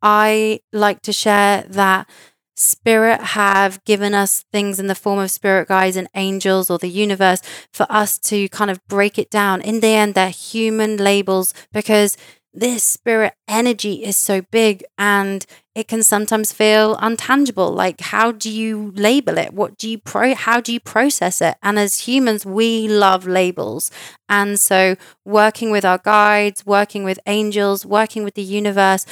I 0.00 0.60
like 0.72 1.02
to 1.02 1.12
share 1.12 1.64
that 1.68 2.08
spirit 2.56 3.20
have 3.20 3.82
given 3.84 4.14
us 4.14 4.44
things 4.52 4.78
in 4.78 4.86
the 4.86 4.94
form 4.94 5.18
of 5.18 5.30
spirit 5.30 5.68
guides 5.68 5.96
and 5.96 6.08
angels 6.14 6.70
or 6.70 6.78
the 6.78 6.88
universe 6.88 7.40
for 7.72 7.86
us 7.90 8.18
to 8.18 8.48
kind 8.48 8.70
of 8.70 8.80
break 8.88 9.18
it 9.18 9.30
down. 9.30 9.60
In 9.60 9.80
the 9.80 9.88
end, 9.88 10.14
they're 10.14 10.30
human 10.30 10.96
labels 10.96 11.54
because 11.72 12.16
this 12.54 12.82
spirit 12.84 13.34
energy 13.48 14.04
is 14.04 14.16
so 14.16 14.42
big 14.50 14.84
and 14.98 15.46
it 15.74 15.88
can 15.88 16.02
sometimes 16.02 16.52
feel 16.52 16.96
untangible. 16.96 17.74
Like 17.74 18.00
how 18.00 18.32
do 18.32 18.50
you 18.50 18.92
label 18.94 19.38
it? 19.38 19.54
What 19.54 19.78
do 19.78 19.88
you 19.88 19.98
pro 19.98 20.34
how 20.34 20.60
do 20.60 20.72
you 20.72 20.80
process 20.80 21.40
it? 21.40 21.56
And 21.62 21.78
as 21.78 22.00
humans 22.00 22.44
we 22.44 22.88
love 22.88 23.26
labels. 23.26 23.90
And 24.28 24.60
so 24.60 24.96
working 25.24 25.70
with 25.70 25.84
our 25.84 25.98
guides 25.98 26.66
working 26.66 27.04
with 27.04 27.18
angels 27.26 27.86
working 27.86 28.24
with 28.24 28.34
the 28.34 28.42
universe 28.42 29.06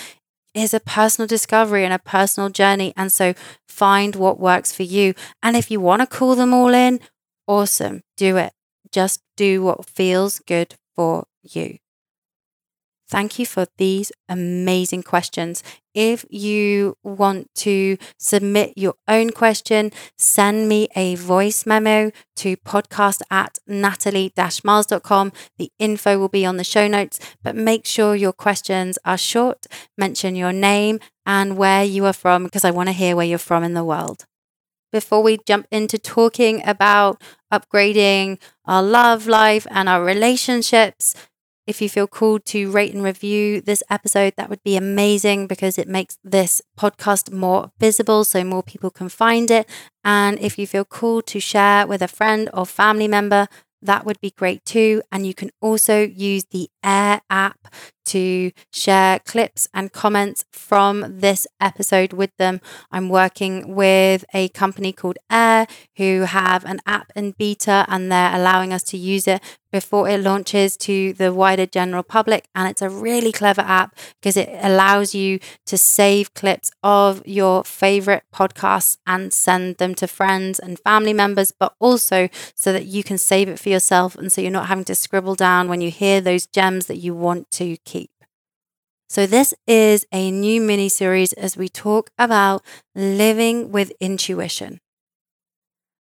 is 0.52 0.75
a 0.75 0.80
personal 0.80 1.26
discovery 1.26 1.85
and 1.85 1.94
a 1.94 1.99
personal 1.99 2.50
journey. 2.50 2.92
And 2.97 3.11
so 3.12 3.35
find 3.68 4.16
what 4.16 4.38
works 4.38 4.73
for 4.73 4.82
you. 4.82 5.14
And 5.42 5.56
if 5.56 5.70
you 5.70 5.80
want 5.80 6.02
to 6.02 6.06
call 6.06 6.35
them 6.35 6.52
all 6.52 6.75
in 6.75 7.00
awesome. 7.47 8.02
Do 8.16 8.37
it. 8.37 8.52
Just 8.92 9.23
do 9.37 9.62
what 9.62 9.88
feels 9.88 10.40
good 10.40 10.75
for 10.94 11.25
you 11.42 11.78
Thank 13.11 13.40
you 13.40 13.47
for 13.47 13.67
these 13.76 14.12
amazing 14.29 15.02
questions. 15.02 15.64
If 15.95 16.25
you 16.31 16.97
want 17.02 17.49
to 17.57 17.97
submit 18.19 18.75
your 18.76 18.95
own 19.09 19.31
question, 19.31 19.90
send 20.17 20.69
me 20.69 20.87
a 20.95 21.17
voice 21.17 21.67
memo 21.67 22.12
to 22.37 22.57
podcast 22.59 23.23
at 23.29 23.59
natalie 23.67 24.33
miles.com. 24.62 25.33
The 25.59 25.73
info 25.81 26.21
will 26.21 26.29
be 26.29 26.47
on 26.47 26.57
the 26.57 26.62
show 26.62 26.87
notes, 26.87 27.19
but 27.43 27.57
make 27.57 27.85
sure 27.85 28.14
your 28.14 28.33
questions 28.33 28.97
are 29.05 29.19
short. 29.19 29.67
Mention 29.99 30.37
your 30.37 30.52
name 30.52 31.00
and 31.26 31.57
where 31.57 31.83
you 31.83 32.05
are 32.07 32.12
from 32.12 32.45
because 32.45 32.64
I 32.64 32.71
want 32.71 32.90
to 32.90 32.93
hear 32.93 33.17
where 33.17 33.26
you're 33.26 33.38
from 33.38 33.64
in 33.64 33.75
the 33.75 33.85
world. 33.85 34.25
Before 34.93 35.23
we 35.23 35.38
jump 35.47 35.67
into 35.73 35.99
talking 35.99 36.62
about 36.67 37.21
upgrading 37.52 38.40
our 38.67 38.83
love 38.83 39.26
life 39.26 39.67
and 39.71 39.88
our 39.88 40.05
relationships, 40.05 41.14
if 41.70 41.80
you 41.80 41.88
feel 41.88 42.08
called 42.08 42.44
to 42.46 42.70
rate 42.70 42.92
and 42.92 43.04
review 43.04 43.60
this 43.60 43.82
episode, 43.88 44.34
that 44.36 44.50
would 44.50 44.62
be 44.64 44.76
amazing 44.76 45.46
because 45.46 45.78
it 45.78 45.86
makes 45.88 46.18
this 46.24 46.60
podcast 46.76 47.32
more 47.32 47.70
visible 47.78 48.24
so 48.24 48.42
more 48.42 48.64
people 48.64 48.90
can 48.90 49.08
find 49.08 49.50
it. 49.52 49.68
And 50.04 50.36
if 50.40 50.58
you 50.58 50.66
feel 50.66 50.84
called 50.84 51.28
to 51.28 51.38
share 51.38 51.86
with 51.86 52.02
a 52.02 52.08
friend 52.08 52.50
or 52.52 52.66
family 52.66 53.06
member, 53.06 53.46
that 53.82 54.04
would 54.04 54.20
be 54.20 54.32
great 54.32 54.64
too. 54.64 55.00
And 55.12 55.26
you 55.26 55.32
can 55.32 55.50
also 55.60 56.02
use 56.02 56.44
the 56.50 56.68
Airr 56.84 57.20
app 57.30 57.68
to 58.11 58.52
share 58.73 59.19
clips 59.21 59.69
and 59.73 59.93
comments 59.93 60.45
from 60.50 61.21
this 61.21 61.47
episode 61.61 62.12
with 62.12 62.37
them. 62.37 62.61
I'm 62.90 63.09
working 63.09 63.75
with 63.75 64.25
a 64.35 64.49
company 64.49 64.93
called 64.93 65.19
Airr 65.31 65.67
who 65.97 66.23
have 66.23 66.64
an 66.64 66.81
app 66.87 67.12
in 67.14 67.33
beta 67.33 67.85
and 67.88 68.11
they're 68.11 68.35
allowing 68.35 68.73
us 68.73 68.83
to 68.85 68.97
use 68.97 69.29
it 69.29 69.43
before 69.73 70.09
it 70.09 70.21
launches 70.21 70.76
to 70.76 71.12
the 71.12 71.33
wider 71.33 71.67
general 71.67 72.02
public. 72.02 72.49
And 72.55 72.69
it's 72.69 72.83
a 72.83 72.90
really 72.90 73.33
clever 73.33 73.62
app 73.62 73.97
because 74.21 74.37
it 74.37 74.49
allows 74.62 75.14
you 75.14 75.38
to 75.67 75.79
save 75.79 76.35
clips 76.35 76.71
of 76.83 77.23
your 77.26 77.64
favorite 77.64 78.25
podcasts 78.35 78.99
and 79.07 79.33
send 79.33 79.76
them 79.76 79.95
to 79.97 80.07
friends 80.07 80.59
and 80.59 80.79
family 80.81 81.12
members, 81.12 81.52
but 81.52 81.75
also 81.79 82.29
so 82.55 82.73
that 82.73 82.87
you 82.87 83.02
can 83.02 83.19
save 83.19 83.49
it 83.49 83.59
for 83.59 83.69
yourself. 83.69 84.17
And 84.17 84.33
so 84.33 84.40
you're 84.40 84.50
not 84.50 84.67
having 84.67 84.85
to 84.85 84.95
scribble 84.95 85.35
down 85.35 85.69
when 85.69 85.81
you 85.81 85.90
hear 85.90 86.21
those 86.21 86.47
gems 86.47 86.87
that 86.87 86.97
you 86.97 87.14
want 87.14 87.50
to 87.52 87.76
keep. 87.85 88.00
So, 89.11 89.26
this 89.26 89.52
is 89.67 90.07
a 90.12 90.31
new 90.31 90.61
mini 90.61 90.88
series 90.88 91.33
as 91.33 91.57
we 91.57 91.69
talk 91.69 92.11
about 92.17 92.62
living 92.95 93.73
with 93.73 93.93
intuition. 93.99 94.79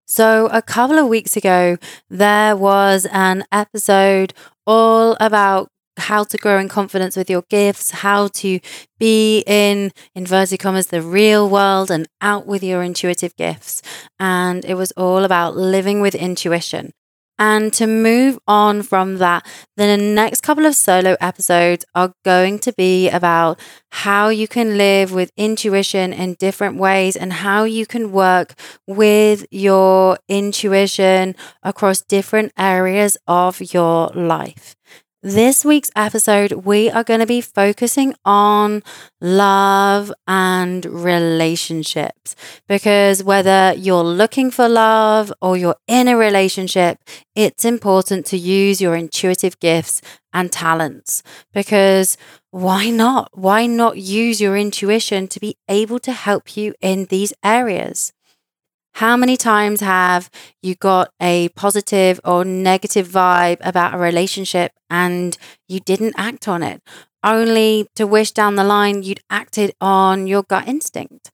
So, 0.06 0.48
a 0.48 0.62
couple 0.62 0.98
of 1.00 1.08
weeks 1.08 1.38
ago, 1.38 1.78
there 2.10 2.58
was 2.58 3.08
an 3.14 3.46
episode 3.50 4.34
all 4.66 5.16
about 5.22 5.70
how 5.96 6.26
to 6.26 6.38
grow 6.38 6.60
in 6.60 6.68
confidence 6.68 7.16
with 7.16 7.30
your 7.30 7.44
gifts, 7.50 7.92
how 7.92 8.28
to 8.28 8.60
be 9.00 9.42
in 9.48 9.94
inverted 10.14 10.60
commas 10.60 10.88
the 10.88 11.02
real 11.02 11.50
world 11.50 11.90
and 11.90 12.10
out 12.20 12.46
with 12.46 12.62
your 12.62 12.84
intuitive 12.84 13.34
gifts. 13.38 13.82
And 14.20 14.66
it 14.66 14.74
was 14.74 14.92
all 14.98 15.24
about 15.24 15.56
living 15.56 16.02
with 16.02 16.14
intuition. 16.14 16.92
And 17.40 17.72
to 17.74 17.86
move 17.86 18.40
on 18.48 18.82
from 18.82 19.18
that, 19.18 19.46
the 19.76 19.96
next 19.96 20.42
couple 20.42 20.66
of 20.66 20.76
solo 20.76 21.16
episodes 21.22 21.86
are 21.94 22.14
going 22.26 22.58
to 22.60 22.74
be 22.74 23.10
about 23.10 23.60
how 23.92 24.30
you 24.30 24.48
can 24.48 24.78
live 24.78 25.14
with 25.14 25.32
intuition 25.38 26.14
in 26.14 26.34
different 26.36 26.78
ways 26.78 27.16
and 27.16 27.32
how 27.34 27.64
you 27.64 27.86
can 27.86 28.12
work 28.12 28.56
with 28.88 29.46
your 29.52 30.18
intuition 30.28 31.36
across 31.62 32.02
different 32.02 32.54
areas 32.58 33.18
of 33.28 33.62
your 33.74 34.08
life. 34.10 34.76
This 35.24 35.66
week's 35.66 35.90
episode, 35.96 36.52
we 36.54 36.92
are 36.92 37.04
going 37.04 37.22
to 37.22 37.26
be 37.26 37.42
focusing 37.42 38.14
on 38.24 38.84
love 39.20 40.14
and 40.28 40.86
relationships 40.86 42.36
because 42.68 43.24
whether 43.24 43.74
you're 43.76 44.04
looking 44.04 44.52
for 44.52 44.70
love 44.70 45.34
or 45.42 45.58
you're 45.58 45.76
in 45.88 46.08
a 46.08 46.16
relationship, 46.16 47.00
it's 47.36 47.66
important 47.66 48.28
to 48.28 48.38
use 48.38 48.80
your 48.80 48.96
intuitive 48.96 49.60
gifts 49.60 50.02
and 50.34 50.52
talents 50.52 51.24
because 51.52 52.16
why 52.52 52.92
not? 52.92 53.30
Why 53.34 53.66
not 53.66 53.98
use 53.98 54.40
your 54.40 54.56
intuition 54.56 55.28
to 55.30 55.40
be 55.40 55.58
able 55.68 55.98
to 56.00 56.12
help 56.12 56.56
you 56.56 56.76
in 56.80 57.06
these 57.06 57.34
areas? 57.44 58.14
How 58.98 59.16
many 59.16 59.38
times 59.38 59.82
have 59.82 60.32
you 60.64 60.74
got 60.74 61.12
a 61.22 61.50
positive 61.50 62.20
or 62.26 62.44
negative 62.44 63.08
vibe 63.08 63.58
about 63.62 63.94
a 63.94 64.00
relationship 64.00 64.72
and 64.90 65.38
you 65.68 65.80
didn't 65.80 66.16
act 66.18 66.48
on 66.48 66.64
it, 66.64 66.82
only 67.24 67.88
to 67.96 68.08
wish 68.08 68.32
down 68.32 68.56
the 68.56 68.64
line 68.64 69.04
you'd 69.04 69.20
acted 69.30 69.76
on 69.80 70.26
your 70.26 70.42
gut 70.42 70.68
instinct? 70.68 71.30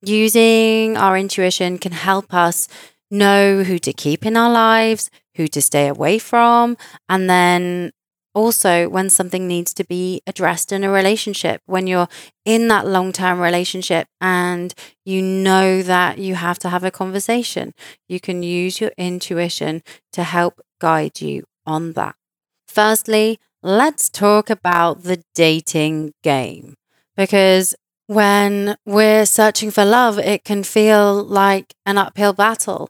Using 0.00 0.96
our 0.96 1.18
intuition 1.18 1.78
can 1.78 1.90
help 1.90 2.32
us 2.32 2.68
know 3.10 3.64
who 3.64 3.80
to 3.80 3.92
keep 3.92 4.24
in 4.24 4.36
our 4.36 4.52
lives, 4.52 5.10
who 5.34 5.48
to 5.48 5.60
stay 5.60 5.88
away 5.88 6.20
from, 6.20 6.76
and 7.08 7.28
then 7.28 7.90
also 8.34 8.88
when 8.88 9.10
something 9.10 9.46
needs 9.48 9.74
to 9.74 9.84
be 9.84 10.22
addressed 10.26 10.72
in 10.72 10.84
a 10.84 10.90
relationship, 10.90 11.60
when 11.66 11.86
you're 11.86 12.08
in 12.44 12.68
that 12.68 12.86
long 12.86 13.12
term 13.12 13.40
relationship 13.40 14.08
and 14.20 14.74
you 15.04 15.22
know 15.22 15.82
that 15.82 16.18
you 16.18 16.34
have 16.36 16.58
to 16.60 16.68
have 16.68 16.84
a 16.84 16.90
conversation, 16.90 17.74
you 18.08 18.20
can 18.20 18.42
use 18.42 18.80
your 18.80 18.92
intuition 18.96 19.82
to 20.12 20.22
help 20.22 20.60
guide 20.80 21.20
you 21.20 21.44
on 21.66 21.92
that. 21.92 22.14
Firstly, 22.68 23.38
let's 23.62 24.08
talk 24.08 24.50
about 24.50 25.02
the 25.02 25.22
dating 25.34 26.12
game 26.22 26.74
because 27.16 27.74
when 28.06 28.76
we're 28.84 29.26
searching 29.26 29.70
for 29.70 29.84
love, 29.84 30.18
it 30.18 30.44
can 30.44 30.62
feel 30.62 31.22
like 31.22 31.74
an 31.86 31.98
uphill 31.98 32.32
battle. 32.32 32.88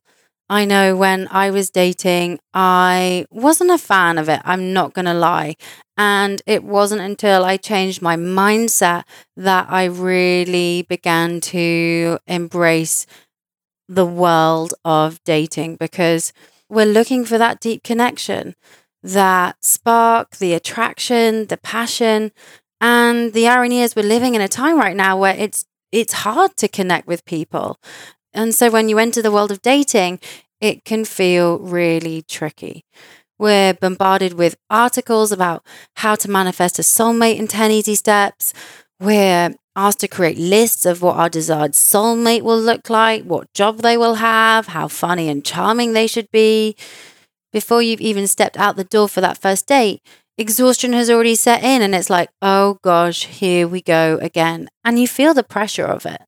I 0.50 0.64
know 0.64 0.96
when 0.96 1.28
I 1.30 1.50
was 1.50 1.70
dating, 1.70 2.40
I 2.52 3.24
wasn't 3.30 3.70
a 3.70 3.78
fan 3.78 4.18
of 4.18 4.28
it. 4.28 4.40
I'm 4.44 4.72
not 4.72 4.94
going 4.94 5.04
to 5.04 5.14
lie. 5.14 5.54
And 5.96 6.42
it 6.44 6.64
wasn't 6.64 7.02
until 7.02 7.44
I 7.44 7.56
changed 7.56 8.02
my 8.02 8.16
mindset 8.16 9.04
that 9.36 9.68
I 9.70 9.84
really 9.84 10.82
began 10.82 11.40
to 11.42 12.18
embrace 12.26 13.06
the 13.88 14.04
world 14.04 14.74
of 14.84 15.22
dating 15.22 15.76
because 15.76 16.32
we're 16.68 16.84
looking 16.84 17.24
for 17.24 17.38
that 17.38 17.60
deep 17.60 17.84
connection, 17.84 18.56
that 19.04 19.64
spark, 19.64 20.38
the 20.38 20.54
attraction, 20.54 21.46
the 21.46 21.58
passion. 21.58 22.32
And 22.80 23.34
the 23.34 23.46
irony 23.46 23.82
is 23.82 23.94
we're 23.94 24.02
living 24.02 24.34
in 24.34 24.40
a 24.40 24.48
time 24.48 24.78
right 24.78 24.96
now 24.96 25.16
where 25.16 25.36
it's 25.36 25.64
it's 25.92 26.12
hard 26.12 26.56
to 26.56 26.68
connect 26.68 27.06
with 27.06 27.24
people. 27.24 27.78
And 28.32 28.54
so 28.54 28.70
when 28.70 28.88
you 28.88 28.98
enter 28.98 29.22
the 29.22 29.32
world 29.32 29.50
of 29.50 29.62
dating, 29.62 30.20
it 30.60 30.84
can 30.84 31.04
feel 31.04 31.58
really 31.58 32.22
tricky. 32.22 32.84
We're 33.38 33.74
bombarded 33.74 34.34
with 34.34 34.56
articles 34.68 35.32
about 35.32 35.64
how 35.96 36.14
to 36.16 36.30
manifest 36.30 36.78
a 36.78 36.82
soulmate 36.82 37.38
in 37.38 37.48
10 37.48 37.70
easy 37.70 37.94
steps. 37.94 38.52
We're 39.00 39.54
asked 39.74 40.00
to 40.00 40.08
create 40.08 40.36
lists 40.36 40.84
of 40.84 41.00
what 41.00 41.16
our 41.16 41.30
desired 41.30 41.72
soulmate 41.72 42.42
will 42.42 42.60
look 42.60 42.90
like, 42.90 43.24
what 43.24 43.52
job 43.54 43.78
they 43.78 43.96
will 43.96 44.16
have, 44.16 44.66
how 44.66 44.88
funny 44.88 45.28
and 45.28 45.44
charming 45.44 45.94
they 45.94 46.06
should 46.06 46.30
be. 46.30 46.76
Before 47.52 47.80
you've 47.82 48.00
even 48.00 48.26
stepped 48.26 48.58
out 48.58 48.76
the 48.76 48.84
door 48.84 49.08
for 49.08 49.22
that 49.22 49.38
first 49.38 49.66
date, 49.66 50.02
exhaustion 50.36 50.92
has 50.92 51.08
already 51.10 51.34
set 51.34 51.64
in, 51.64 51.82
and 51.82 51.94
it's 51.94 52.10
like, 52.10 52.28
oh 52.42 52.78
gosh, 52.82 53.24
here 53.26 53.66
we 53.66 53.80
go 53.80 54.18
again. 54.20 54.68
And 54.84 54.98
you 54.98 55.08
feel 55.08 55.32
the 55.34 55.42
pressure 55.42 55.86
of 55.86 56.04
it. 56.04 56.20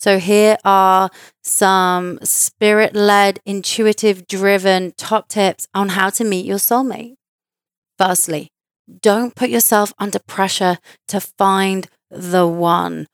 So, 0.00 0.18
here 0.18 0.56
are 0.64 1.10
some 1.42 2.18
spirit 2.22 2.94
led, 2.94 3.40
intuitive 3.44 4.26
driven 4.26 4.92
top 4.96 5.28
tips 5.28 5.68
on 5.74 5.90
how 5.90 6.08
to 6.10 6.24
meet 6.24 6.46
your 6.46 6.56
soulmate. 6.56 7.16
Firstly, 7.98 8.48
don't 9.02 9.34
put 9.34 9.50
yourself 9.50 9.92
under 9.98 10.18
pressure 10.18 10.78
to 11.08 11.20
find 11.20 11.86
the 12.10 12.46
one. 12.46 13.08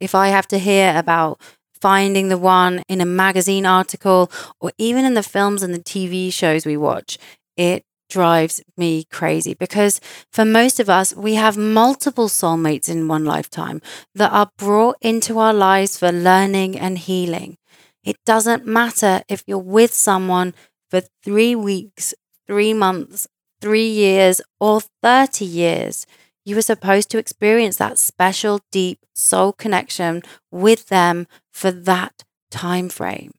If 0.00 0.14
I 0.14 0.28
have 0.28 0.48
to 0.48 0.58
hear 0.58 0.94
about 0.96 1.40
finding 1.80 2.28
the 2.28 2.38
one 2.38 2.82
in 2.88 3.02
a 3.02 3.06
magazine 3.06 3.66
article 3.66 4.30
or 4.60 4.72
even 4.78 5.04
in 5.04 5.14
the 5.14 5.22
films 5.22 5.62
and 5.62 5.74
the 5.74 5.78
TV 5.78 6.32
shows 6.32 6.64
we 6.64 6.76
watch, 6.76 7.18
it 7.56 7.84
drives 8.10 8.60
me 8.76 9.04
crazy 9.04 9.54
because 9.54 10.00
for 10.32 10.44
most 10.44 10.80
of 10.80 10.90
us, 10.90 11.14
we 11.14 11.34
have 11.34 11.56
multiple 11.56 12.28
soulmates 12.28 12.88
in 12.88 13.08
one 13.08 13.24
lifetime 13.24 13.80
that 14.14 14.32
are 14.32 14.50
brought 14.58 14.96
into 15.00 15.38
our 15.38 15.54
lives 15.54 15.98
for 15.98 16.12
learning 16.12 16.78
and 16.78 16.98
healing. 16.98 17.56
It 18.04 18.16
doesn't 18.26 18.66
matter 18.66 19.22
if 19.28 19.44
you're 19.46 19.58
with 19.58 19.94
someone 19.94 20.54
for 20.90 21.02
three 21.24 21.54
weeks, 21.54 22.14
three 22.46 22.74
months, 22.74 23.26
three 23.60 23.88
years, 23.88 24.40
or 24.58 24.80
30 25.02 25.44
years. 25.44 26.06
You 26.44 26.58
are 26.58 26.62
supposed 26.62 27.10
to 27.10 27.18
experience 27.18 27.76
that 27.76 27.98
special, 27.98 28.60
deep 28.72 28.98
soul 29.14 29.52
connection 29.52 30.22
with 30.50 30.88
them 30.88 31.26
for 31.52 31.70
that 31.70 32.24
time 32.50 32.88
frame. 32.88 33.32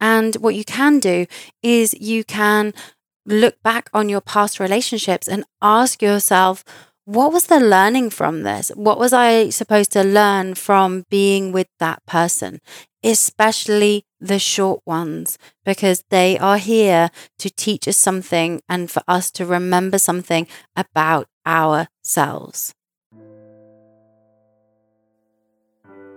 And 0.00 0.34
what 0.36 0.54
you 0.54 0.64
can 0.64 0.98
do 0.98 1.26
is 1.62 1.94
you 1.94 2.24
can 2.24 2.72
look 3.30 3.62
back 3.62 3.88
on 3.92 4.08
your 4.08 4.20
past 4.20 4.60
relationships 4.60 5.28
and 5.28 5.44
ask 5.62 6.02
yourself, 6.02 6.64
what 7.04 7.32
was 7.32 7.46
the 7.46 7.60
learning 7.60 8.10
from 8.10 8.42
this? 8.42 8.70
What 8.74 8.98
was 8.98 9.12
I 9.12 9.50
supposed 9.50 9.92
to 9.92 10.04
learn 10.04 10.54
from 10.54 11.04
being 11.10 11.50
with 11.50 11.68
that 11.78 12.04
person? 12.06 12.60
Especially 13.02 14.04
the 14.20 14.38
short 14.38 14.82
ones, 14.84 15.38
because 15.64 16.04
they 16.10 16.38
are 16.38 16.58
here 16.58 17.10
to 17.38 17.50
teach 17.50 17.88
us 17.88 17.96
something 17.96 18.60
and 18.68 18.90
for 18.90 19.02
us 19.08 19.30
to 19.32 19.46
remember 19.46 19.98
something 19.98 20.46
about 20.76 21.26
ourselves. 21.46 22.74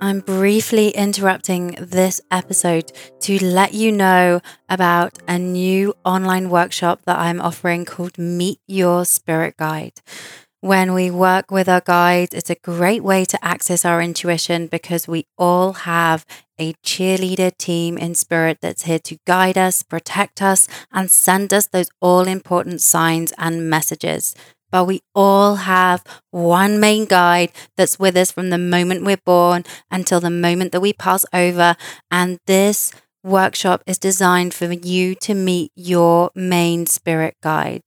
I'm 0.03 0.19
briefly 0.19 0.89
interrupting 0.89 1.77
this 1.79 2.19
episode 2.29 2.91
to 3.21 3.41
let 3.41 3.73
you 3.73 3.89
know 3.89 4.41
about 4.67 5.17
a 5.29 5.39
new 5.39 5.93
online 6.03 6.49
workshop 6.49 7.03
that 7.05 7.17
I'm 7.17 7.39
offering 7.39 7.85
called 7.85 8.17
Meet 8.17 8.59
Your 8.67 9.05
Spirit 9.05 9.55
Guide. 9.55 10.01
When 10.59 10.93
we 10.93 11.09
work 11.09 11.51
with 11.51 11.69
our 11.69 11.79
guides, 11.79 12.33
it's 12.33 12.49
a 12.49 12.55
great 12.55 13.01
way 13.01 13.23
to 13.23 13.45
access 13.45 13.85
our 13.85 14.01
intuition 14.01 14.67
because 14.67 15.07
we 15.07 15.25
all 15.37 15.71
have 15.71 16.25
a 16.59 16.73
cheerleader 16.85 17.57
team 17.57 17.97
in 17.97 18.13
spirit 18.13 18.57
that's 18.61 18.83
here 18.83 18.99
to 18.99 19.17
guide 19.25 19.57
us, 19.57 19.83
protect 19.83 20.41
us, 20.41 20.67
and 20.91 21.09
send 21.09 21.53
us 21.53 21.67
those 21.67 21.89
all 22.01 22.27
important 22.27 22.81
signs 22.81 23.31
and 23.37 23.69
messages 23.69 24.35
but 24.73 24.85
we 24.85 25.01
all 25.15 25.55
have 25.55 26.03
one 26.31 26.79
main 26.81 27.05
guide 27.05 27.51
that's 27.77 27.99
with 27.99 28.17
us 28.17 28.31
from 28.31 28.49
the 28.49 28.57
moment 28.57 29.05
we're 29.05 29.17
born 29.25 29.63
until 29.91 30.19
the 30.19 30.31
moment 30.31 30.73
that 30.73 30.81
we 30.81 30.93
pass 30.93 31.25
over. 31.33 31.77
And 32.11 32.39
this 32.47 32.91
workshop 33.23 33.83
is 33.87 33.99
designed 33.99 34.55
for 34.55 34.71
you 34.73 35.15
to 35.15 35.35
meet 35.35 35.71
your 35.75 36.31
main 36.35 36.87
spirit 36.87 37.35
guide. 37.43 37.83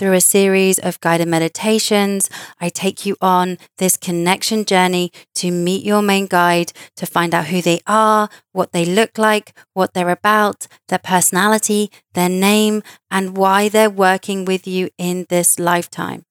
Through 0.00 0.14
a 0.14 0.22
series 0.22 0.78
of 0.78 0.98
guided 1.00 1.28
meditations, 1.28 2.30
I 2.58 2.70
take 2.70 3.04
you 3.04 3.18
on 3.20 3.58
this 3.76 3.98
connection 3.98 4.64
journey 4.64 5.12
to 5.34 5.50
meet 5.50 5.84
your 5.84 6.00
main 6.00 6.26
guide, 6.26 6.72
to 6.96 7.04
find 7.04 7.34
out 7.34 7.48
who 7.48 7.60
they 7.60 7.80
are, 7.86 8.30
what 8.52 8.72
they 8.72 8.86
look 8.86 9.18
like, 9.18 9.54
what 9.74 9.92
they're 9.92 10.08
about, 10.08 10.66
their 10.88 11.00
personality, 11.00 11.90
their 12.14 12.30
name, 12.30 12.82
and 13.10 13.36
why 13.36 13.68
they're 13.68 13.90
working 13.90 14.46
with 14.46 14.66
you 14.66 14.88
in 14.96 15.26
this 15.28 15.58
lifetime. 15.58 16.24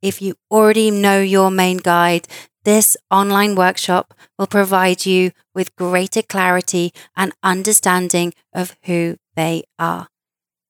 If 0.00 0.22
you 0.22 0.36
already 0.48 0.92
know 0.92 1.20
your 1.20 1.50
main 1.50 1.78
guide, 1.78 2.28
this 2.62 2.96
online 3.10 3.56
workshop 3.56 4.14
will 4.38 4.46
provide 4.46 5.06
you 5.06 5.32
with 5.56 5.74
greater 5.74 6.22
clarity 6.22 6.92
and 7.16 7.32
understanding 7.42 8.32
of 8.54 8.76
who 8.84 9.16
they 9.34 9.64
are. 9.76 10.06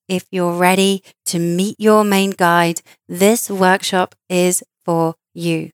If 0.08 0.24
you're 0.30 0.54
ready 0.54 1.02
to 1.28 1.38
meet 1.38 1.76
your 1.78 2.04
main 2.04 2.30
guide, 2.30 2.80
this 3.08 3.50
workshop 3.50 4.14
is 4.28 4.62
for 4.84 5.14
you. 5.34 5.70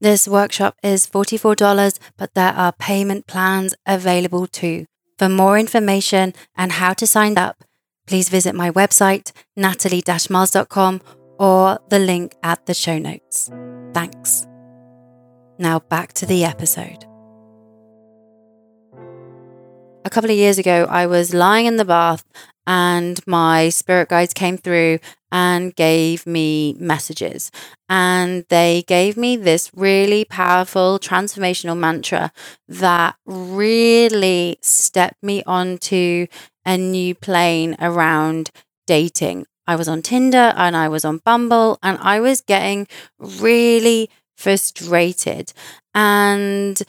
This 0.00 0.28
workshop 0.28 0.76
is 0.82 1.06
$44, 1.06 1.98
but 2.16 2.34
there 2.34 2.52
are 2.52 2.72
payment 2.72 3.26
plans 3.26 3.74
available 3.86 4.46
too. 4.46 4.86
For 5.18 5.28
more 5.28 5.58
information 5.58 6.34
and 6.54 6.72
how 6.72 6.92
to 6.94 7.06
sign 7.06 7.38
up, 7.38 7.64
please 8.06 8.28
visit 8.28 8.54
my 8.54 8.70
website, 8.70 9.32
natalie-miles.com, 9.56 11.00
or 11.38 11.78
the 11.88 11.98
link 11.98 12.34
at 12.42 12.66
the 12.66 12.74
show 12.74 12.98
notes. 12.98 13.50
Thanks. 13.94 14.46
Now 15.58 15.78
back 15.78 16.12
to 16.14 16.26
the 16.26 16.44
episode. 16.44 17.06
A 20.04 20.10
couple 20.10 20.30
of 20.30 20.36
years 20.36 20.58
ago, 20.58 20.86
I 20.88 21.06
was 21.06 21.34
lying 21.34 21.66
in 21.66 21.76
the 21.76 21.84
bath 21.84 22.24
and 22.66 23.20
my 23.26 23.68
spirit 23.68 24.08
guides 24.08 24.34
came 24.34 24.58
through 24.58 24.98
and 25.30 25.74
gave 25.76 26.26
me 26.26 26.74
messages. 26.78 27.50
And 27.88 28.44
they 28.48 28.84
gave 28.86 29.16
me 29.16 29.36
this 29.36 29.70
really 29.74 30.24
powerful 30.24 30.98
transformational 30.98 31.76
mantra 31.76 32.32
that 32.68 33.16
really 33.26 34.58
stepped 34.62 35.22
me 35.22 35.42
onto 35.44 36.26
a 36.64 36.76
new 36.76 37.14
plane 37.14 37.76
around 37.80 38.50
dating. 38.86 39.46
I 39.66 39.76
was 39.76 39.88
on 39.88 40.02
Tinder 40.02 40.52
and 40.56 40.76
I 40.76 40.88
was 40.88 41.04
on 41.04 41.18
Bumble 41.24 41.78
and 41.82 41.98
I 42.00 42.20
was 42.20 42.40
getting 42.40 42.86
really 43.18 44.10
frustrated. 44.36 45.52
And 45.94 46.80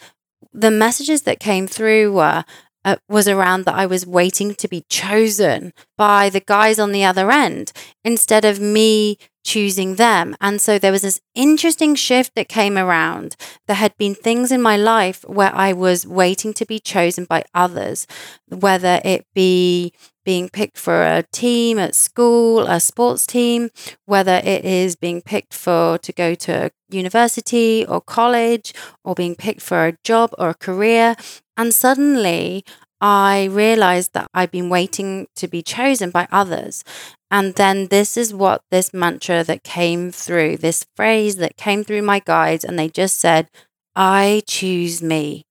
the 0.53 0.71
messages 0.71 1.23
that 1.23 1.39
came 1.39 1.67
through 1.67 2.13
were 2.13 2.43
uh, 2.87 2.95
was 3.09 3.27
around 3.27 3.65
that 3.65 3.75
I 3.75 3.85
was 3.85 4.07
waiting 4.07 4.55
to 4.55 4.67
be 4.69 4.85
chosen 4.89 5.73
by 5.97 6.29
the 6.29 6.39
guys 6.39 6.79
on 6.79 6.93
the 6.93 7.03
other 7.03 7.29
end 7.29 7.73
instead 8.05 8.45
of 8.45 8.61
me 8.61 9.17
choosing 9.43 9.95
them. 9.95 10.37
And 10.39 10.61
so 10.61 10.79
there 10.79 10.93
was 10.93 11.01
this 11.01 11.19
interesting 11.35 11.95
shift 11.95 12.33
that 12.35 12.47
came 12.47 12.77
around. 12.77 13.35
There 13.67 13.75
had 13.75 13.97
been 13.97 14.15
things 14.15 14.53
in 14.53 14.61
my 14.61 14.77
life 14.77 15.25
where 15.27 15.53
I 15.53 15.73
was 15.73 16.07
waiting 16.07 16.53
to 16.53 16.65
be 16.65 16.79
chosen 16.79 17.25
by 17.25 17.43
others, 17.53 18.07
whether 18.47 19.01
it 19.03 19.25
be 19.35 19.91
being 20.27 20.49
picked 20.49 20.77
for 20.77 21.03
a 21.03 21.23
team 21.31 21.79
at 21.79 21.95
school, 21.95 22.67
a 22.67 22.81
sports 22.81 23.25
team, 23.25 23.69
whether 24.05 24.41
it 24.43 24.65
is 24.65 24.97
being 24.97 25.21
picked 25.21 25.53
for 25.53 25.97
to 25.99 26.11
go 26.11 26.35
to 26.35 26.69
university 26.89 27.85
or 27.85 28.01
college, 28.01 28.73
or 29.05 29.15
being 29.15 29.35
picked 29.35 29.61
for 29.61 29.87
a 29.87 29.97
job 30.03 30.31
or 30.37 30.49
a 30.49 30.53
career. 30.53 31.15
And 31.55 31.73
suddenly 31.73 32.65
I 32.99 33.45
realized 33.45 34.11
that 34.15 34.27
I've 34.33 34.51
been 34.51 34.69
waiting 34.69 35.27
to 35.37 35.47
be 35.47 35.61
chosen 35.61 36.09
by 36.09 36.27
others. 36.29 36.83
And 37.31 37.55
then 37.55 37.87
this 37.87 38.17
is 38.17 38.33
what 38.33 38.63
this 38.69 38.93
mantra 38.93 39.45
that 39.45 39.63
came 39.63 40.11
through, 40.11 40.57
this 40.57 40.85
phrase 40.97 41.37
that 41.37 41.55
came 41.55 41.85
through 41.85 42.01
my 42.01 42.19
guides, 42.19 42.65
and 42.65 42.77
they 42.77 42.89
just 42.89 43.17
said, 43.17 43.47
I 43.95 44.41
choose 44.45 45.01
me. 45.01 45.45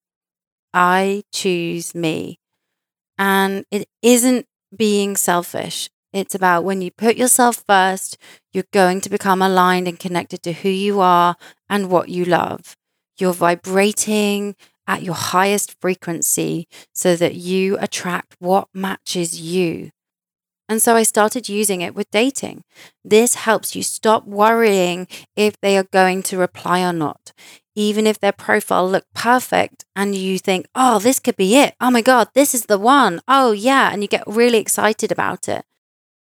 I 0.75 1.23
choose 1.33 1.95
me. 1.95 2.37
And 3.17 3.65
it 3.71 3.89
isn't 4.03 4.45
being 4.77 5.17
selfish. 5.17 5.89
It's 6.13 6.35
about 6.35 6.65
when 6.65 6.81
you 6.81 6.91
put 6.91 7.17
yourself 7.17 7.63
first, 7.69 8.17
you're 8.53 8.65
going 8.73 9.01
to 9.03 9.11
become 9.11 9.43
aligned 9.43 9.87
and 9.89 9.99
connected 9.99 10.43
to 10.45 10.53
who 10.53 10.69
you 10.69 11.01
are 11.01 11.37
and 11.69 11.91
what 11.91 12.09
you 12.09 12.25
love. 12.25 12.77
You're 13.19 13.35
vibrating 13.35 14.57
at 14.87 15.03
your 15.03 15.15
highest 15.15 15.79
frequency 15.81 16.69
so 16.95 17.17
that 17.17 17.35
you 17.35 17.77
attract 17.79 18.37
what 18.39 18.69
matches 18.73 19.41
you. 19.41 19.91
And 20.69 20.83
so 20.83 20.97
I 20.97 21.05
started 21.05 21.49
using 21.49 21.81
it 21.81 21.95
with 21.95 22.11
dating. 22.11 22.63
This 23.05 23.35
helps 23.35 23.77
you 23.77 23.83
stop 23.83 24.27
worrying 24.27 25.07
if 25.37 25.55
they 25.61 25.77
are 25.77 25.85
going 25.93 26.23
to 26.25 26.39
reply 26.39 26.83
or 26.83 26.93
not. 26.93 27.33
Even 27.79 28.07
if 28.07 28.19
their 28.19 28.33
profile 28.33 28.89
looked 28.89 29.13
perfect 29.15 29.85
and 29.95 30.15
you 30.15 30.39
think, 30.39 30.67
oh, 30.75 30.99
this 30.99 31.21
could 31.21 31.37
be 31.37 31.57
it. 31.57 31.75
Oh 31.79 31.91
my 31.91 32.01
God, 32.01 32.29
this 32.35 32.55
is 32.55 32.65
the 32.65 32.79
one. 32.79 33.21
Oh, 33.29 33.53
yeah. 33.53 33.91
And 33.93 34.01
you 34.01 34.09
get 34.09 34.25
really 34.27 34.59
excited 34.59 35.13
about 35.13 35.47
it. 35.47 35.65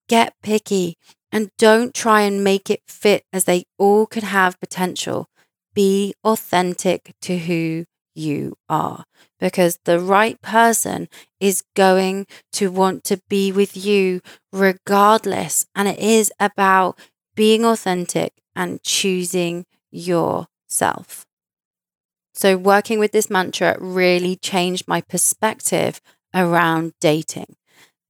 Get 0.09 0.35
picky 0.43 0.97
and 1.31 1.51
don't 1.59 1.93
try 1.95 2.23
and 2.23 2.43
make 2.43 2.71
it 2.71 2.81
fit 2.89 3.25
as 3.31 3.45
they 3.45 3.65
all 3.79 4.07
could 4.07 4.23
have 4.23 4.59
potential. 4.59 5.29
Be 5.75 6.15
authentic 6.25 7.13
to 7.23 7.37
who 7.37 7.85
you 8.15 8.55
are 8.69 9.05
because 9.39 9.79
the 9.85 10.01
right 10.01 10.41
person 10.41 11.09
is 11.41 11.63
going 11.75 12.27
to 12.53 12.71
want 12.71 13.05
to 13.05 13.21
be 13.29 13.53
with 13.53 13.77
you 13.77 14.23
regardless. 14.53 15.67
And 15.75 15.89
it 15.89 15.99
is 15.99 16.33
about 16.41 16.99
being 17.35 17.65
authentic 17.65 18.33
and 18.57 18.83
choosing 18.83 19.67
yourself. 19.91 21.27
So, 22.35 22.57
working 22.57 22.99
with 22.99 23.13
this 23.13 23.31
mantra 23.31 23.77
really 23.81 24.37
changed 24.37 24.89
my 24.89 25.01
perspective 25.01 26.01
around 26.35 26.93
dating. 27.01 27.57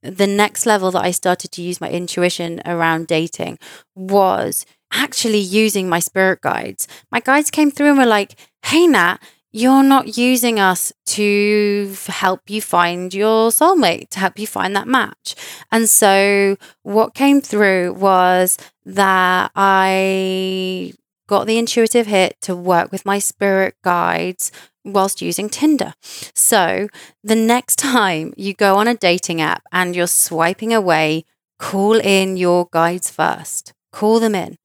The 0.03 0.27
next 0.27 0.67
level 0.67 0.91
that 0.93 1.05
I 1.05 1.11
started 1.11 1.51
to 1.53 1.63
use 1.63 1.81
my 1.81 1.91
intuition 1.91 2.61
around 2.65 3.07
dating 3.07 3.59
was 3.95 4.67
actually 4.93 5.39
using 5.39 5.89
my 5.89 5.99
spirit 5.99 6.41
guides. 6.41 6.89
My 7.11 7.21
guides 7.21 7.51
came 7.51 7.71
through 7.71 7.89
and 7.89 7.99
were 7.99 8.07
like, 8.07 8.37
hey, 8.65 8.87
Nat, 8.87 9.19
you're 9.53 9.83
not 9.83 10.19
using 10.19 10.59
us 10.59 10.93
to 11.07 11.95
help 12.07 12.41
you 12.49 12.61
find 12.61 13.15
your 13.15 13.51
soulmate, 13.51 14.09
to 14.11 14.21
help 14.21 14.39
you 14.39 14.47
find 14.47 14.75
that 14.75 14.89
match. 14.89 15.37
And 15.71 15.89
so, 15.89 16.57
what 16.83 17.15
came 17.15 17.41
through 17.41 17.93
was 17.95 18.59
that 18.85 19.53
I 19.55 20.93
got 21.29 21.47
the 21.47 21.59
intuitive 21.59 22.07
hit 22.07 22.37
to 22.43 22.55
work 22.55 22.93
with 22.93 23.07
my 23.07 23.19
spirit 23.19 23.75
guides 23.83 24.53
whilst 24.85 25.23
using 25.23 25.49
Tinder. 25.49 25.95
So, 26.35 26.89
the 27.23 27.37
next 27.37 27.77
time 27.79 28.35
you 28.37 28.55
go 28.55 28.77
on 28.77 28.89
a 28.89 28.95
dating 28.95 29.41
app 29.41 29.63
and 29.73 29.97
you're 29.97 30.07
swiping 30.07 30.73
away, 30.73 31.25
call 31.59 31.95
in 31.99 32.37
your 32.37 32.69
guides 32.71 33.11
first. 33.11 33.73
Call 33.93 34.21
them 34.21 34.35
in 34.35 34.57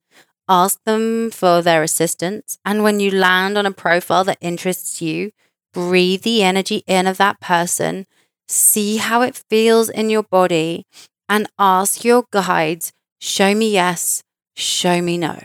ask 0.50 0.82
them 0.84 1.30
for 1.30 1.62
their 1.62 1.82
assistance. 1.82 2.58
And 2.64 2.82
when 2.82 3.00
you 3.00 3.10
land 3.10 3.56
on 3.56 3.66
a 3.66 3.70
profile 3.70 4.24
that 4.24 4.38
interests 4.40 5.00
you, 5.00 5.30
breathe 5.72 6.22
the 6.22 6.42
energy 6.42 6.82
in 6.86 7.06
of 7.06 7.16
that 7.18 7.40
person, 7.40 8.06
see 8.48 8.96
how 8.96 9.22
it 9.22 9.42
feels 9.48 9.88
in 9.88 10.10
your 10.10 10.24
body, 10.24 10.86
and 11.28 11.48
ask 11.58 12.04
your 12.04 12.24
guides 12.32 12.92
show 13.20 13.54
me 13.54 13.70
yes, 13.72 14.22
show 14.56 15.00
me 15.00 15.16
no. 15.16 15.38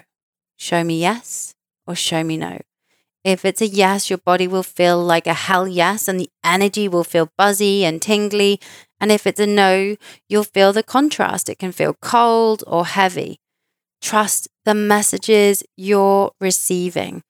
Show 0.66 0.84
me 0.84 1.00
yes 1.00 1.54
or 1.86 1.94
show 1.94 2.24
me 2.24 2.38
no. 2.38 2.60
If 3.24 3.46
it's 3.46 3.62
a 3.62 3.68
yes, 3.68 4.10
your 4.10 4.18
body 4.18 4.48
will 4.48 4.64
feel 4.64 4.98
like 5.14 5.28
a 5.28 5.34
hell 5.48 5.68
yes, 5.68 6.08
and 6.08 6.20
the 6.20 6.30
energy 6.44 6.88
will 6.88 7.04
feel 7.04 7.30
buzzy 7.38 7.86
and 7.86 8.02
tingly. 8.02 8.60
And 9.00 9.12
if 9.12 9.28
it's 9.28 9.40
a 9.40 9.46
no, 9.46 9.96
you'll 10.28 10.44
feel 10.58 10.74
the 10.74 10.82
contrast. 10.84 11.50
It 11.50 11.60
can 11.60 11.72
feel 11.72 11.96
cold 12.02 12.64
or 12.66 12.86
heavy. 12.88 13.40
Trust 14.02 14.48
the 14.66 14.74
messages 14.74 15.64
you're 15.78 16.32
receiving. 16.42 17.22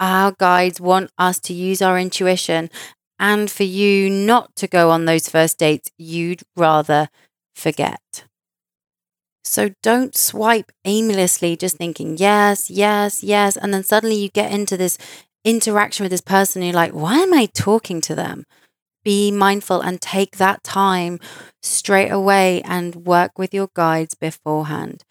Our 0.00 0.32
guides 0.32 0.80
want 0.80 1.10
us 1.18 1.38
to 1.40 1.52
use 1.52 1.82
our 1.82 1.98
intuition 1.98 2.70
and 3.18 3.50
for 3.50 3.64
you 3.64 4.08
not 4.08 4.56
to 4.56 4.66
go 4.66 4.90
on 4.90 5.04
those 5.04 5.28
first 5.28 5.58
dates 5.58 5.90
you'd 5.98 6.42
rather 6.56 7.10
forget. 7.54 8.24
So 9.44 9.70
don't 9.82 10.16
swipe 10.16 10.70
aimlessly, 10.84 11.56
just 11.56 11.76
thinking, 11.76 12.16
yes, 12.18 12.70
yes, 12.70 13.22
yes. 13.22 13.56
And 13.56 13.72
then 13.72 13.82
suddenly 13.84 14.16
you 14.16 14.28
get 14.28 14.52
into 14.52 14.76
this 14.76 14.98
interaction 15.44 16.04
with 16.04 16.10
this 16.10 16.20
person. 16.20 16.62
And 16.62 16.68
you're 16.68 16.76
like, 16.76 16.92
why 16.92 17.18
am 17.18 17.32
I 17.32 17.46
talking 17.46 18.00
to 18.02 18.14
them? 18.14 18.44
Be 19.02 19.30
mindful 19.30 19.80
and 19.80 20.00
take 20.00 20.36
that 20.36 20.62
time 20.62 21.18
straight 21.62 22.10
away 22.10 22.60
and 22.62 22.94
work 22.94 23.38
with 23.38 23.54
your 23.54 23.70
guides 23.74 24.14
beforehand. 24.14 25.04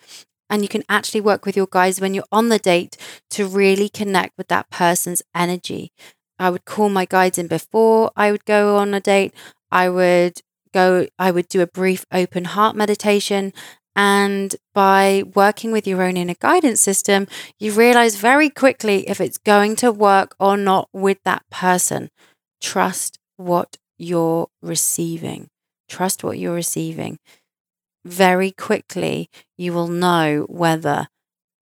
And 0.50 0.62
you 0.62 0.68
can 0.68 0.84
actually 0.90 1.22
work 1.22 1.46
with 1.46 1.58
your 1.58 1.68
guides 1.70 2.00
when 2.02 2.14
you're 2.14 2.24
on 2.32 2.50
the 2.50 2.60
date 2.60 2.98
to 3.32 3.48
really 3.48 3.90
connect 3.90 4.38
with 4.38 4.48
that 4.48 4.70
person's 4.70 5.22
energy. 5.36 5.92
I 6.38 6.50
would 6.50 6.66
call 6.66 6.90
my 6.90 7.06
guides 7.06 7.38
in 7.38 7.48
before 7.48 8.12
I 8.16 8.32
would 8.32 8.46
go 8.46 8.78
on 8.78 8.94
a 8.94 9.00
date. 9.00 9.34
I 9.72 9.90
would 9.90 10.42
go, 10.74 11.08
I 11.18 11.32
would 11.32 11.48
do 11.50 11.62
a 11.62 11.68
brief 11.68 12.06
open 12.12 12.46
heart 12.46 12.76
meditation. 12.76 13.54
And 13.96 14.56
by 14.74 15.24
working 15.36 15.72
with 15.72 15.86
your 15.86 16.02
own 16.02 16.16
inner 16.16 16.36
guidance 16.40 16.82
system, 16.82 17.28
you 17.60 17.72
realize 17.74 18.16
very 18.16 18.50
quickly 18.50 19.08
if 19.10 19.20
it's 19.20 19.38
going 19.38 19.76
to 19.78 19.92
work 19.92 20.36
or 20.40 20.56
not 20.56 20.90
with 20.94 21.18
that 21.26 21.44
person. 21.50 22.10
Trust 22.62 23.20
what 23.38 23.78
you're 23.98 24.48
receiving. 24.62 25.50
Trust 25.90 26.24
what 26.24 26.40
you're 26.40 26.54
receiving 26.54 27.20
very 28.06 28.52
quickly 28.52 29.30
you 29.58 29.74
will 29.74 29.88
know 29.88 30.46
whether 30.50 31.08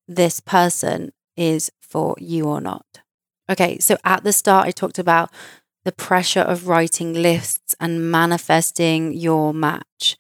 this 0.07 0.39
person 0.39 1.11
is 1.35 1.71
for 1.81 2.15
you 2.19 2.45
or 2.45 2.61
not. 2.61 2.85
Okay, 3.49 3.79
so 3.79 3.97
at 4.03 4.23
the 4.23 4.33
start, 4.33 4.67
I 4.67 4.71
talked 4.71 4.99
about 4.99 5.31
the 5.85 5.91
pressure 5.91 6.41
of 6.41 6.67
writing 6.67 7.13
lists 7.13 7.75
and 7.79 8.11
manifesting 8.11 9.13
your 9.13 9.53
match. 9.53 10.17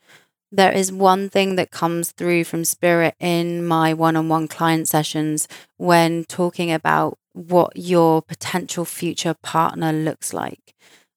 There 0.51 0.71
is 0.71 0.91
one 0.91 1.29
thing 1.29 1.55
that 1.57 1.71
comes 1.71 2.11
through 2.11 2.45
from 2.45 2.63
spirit 2.63 3.15
in 3.19 3.65
my 3.65 3.93
one 3.93 4.15
on 4.15 4.29
one 4.29 4.47
client 4.47 4.87
sessions 4.87 5.47
when 5.77 6.23
talking 6.25 6.71
about 6.71 7.17
what 7.33 7.73
your 7.75 8.21
potential 8.21 8.85
future 8.85 9.35
partner 9.43 9.91
looks 9.91 10.33
like. 10.33 10.73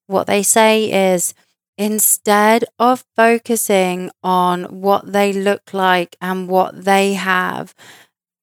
What 0.07 0.27
they 0.27 0.43
say 0.43 1.13
is, 1.13 1.33
instead 1.77 2.65
of 2.77 3.05
focusing 3.15 4.11
on 4.21 4.65
what 4.65 5.13
they 5.13 5.31
look 5.31 5.73
like 5.73 6.17
and 6.21 6.49
what 6.49 6.83
they 6.83 7.13
have, 7.13 7.73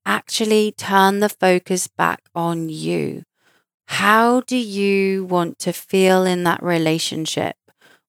actually 0.07 0.72
turn 0.72 1.20
the 1.20 1.29
focus 1.29 1.88
back 1.88 2.22
on 2.35 2.70
you. 2.70 3.24
How 3.88 4.42
do 4.42 4.57
you 4.57 5.27
want 5.27 5.61
to 5.61 5.74
feel 5.74 6.24
in 6.24 6.44
that 6.44 6.62
relationship? 6.62 7.58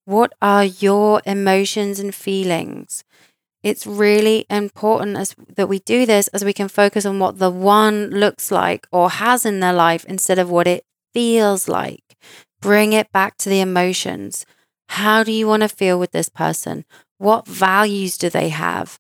What 0.09 0.33
are 0.41 0.65
your 0.65 1.21
emotions 1.25 1.99
and 1.99 2.13
feelings? 2.15 3.03
it's 3.63 3.85
really 3.85 4.45
important 4.49 5.17
as 5.17 5.35
that 5.55 5.67
we 5.67 5.79
do 5.79 6.05
this 6.05 6.27
as 6.29 6.45
we 6.45 6.53
can 6.53 6.69
focus 6.69 7.05
on 7.05 7.19
what 7.19 7.39
the 7.39 7.49
one 7.49 8.09
looks 8.09 8.51
like 8.51 8.87
or 8.91 9.09
has 9.09 9.45
in 9.45 9.59
their 9.59 9.73
life 9.73 10.05
instead 10.05 10.39
of 10.39 10.49
what 10.49 10.67
it 10.67 10.85
feels 11.13 11.67
like. 11.67 12.17
Bring 12.61 12.93
it 12.93 13.11
back 13.11 13.37
to 13.39 13.49
the 13.49 13.59
emotions. 13.59 14.45
How 14.89 15.23
do 15.23 15.31
you 15.31 15.47
want 15.47 15.63
to 15.63 15.69
feel 15.69 15.99
with 15.99 16.11
this 16.11 16.29
person? 16.29 16.85
What 17.17 17.47
values 17.47 18.17
do 18.17 18.29
they 18.29 18.49
have? 18.49 18.97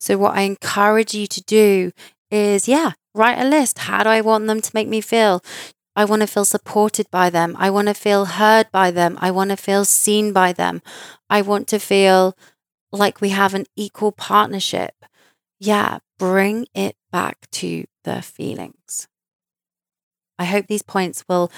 So, 0.00 0.16
what 0.16 0.36
I 0.36 0.42
encourage 0.42 1.12
you 1.14 1.26
to 1.26 1.42
do 1.42 1.90
is, 2.30 2.68
yeah, 2.68 2.92
write 3.14 3.38
a 3.38 3.48
list. 3.48 3.80
How 3.80 4.04
do 4.04 4.10
I 4.10 4.20
want 4.20 4.46
them 4.46 4.60
to 4.60 4.70
make 4.74 4.88
me 4.88 5.00
feel? 5.00 5.42
I 5.98 6.04
want 6.04 6.22
to 6.22 6.28
feel 6.28 6.44
supported 6.44 7.10
by 7.10 7.28
them. 7.28 7.56
I 7.58 7.70
want 7.70 7.88
to 7.88 7.92
feel 7.92 8.24
heard 8.24 8.70
by 8.70 8.92
them. 8.92 9.18
I 9.20 9.32
want 9.32 9.50
to 9.50 9.56
feel 9.56 9.84
seen 9.84 10.32
by 10.32 10.52
them. 10.52 10.80
I 11.28 11.42
want 11.42 11.66
to 11.68 11.80
feel 11.80 12.36
like 12.92 13.20
we 13.20 13.30
have 13.30 13.52
an 13.52 13.66
equal 13.74 14.12
partnership. 14.12 14.94
Yeah, 15.58 15.98
bring 16.16 16.66
it 16.72 16.94
back 17.10 17.50
to 17.50 17.86
the 18.04 18.22
feelings. 18.22 19.08
I 20.38 20.44
hope 20.44 20.68
these 20.68 20.84
points 20.84 21.24
will 21.28 21.50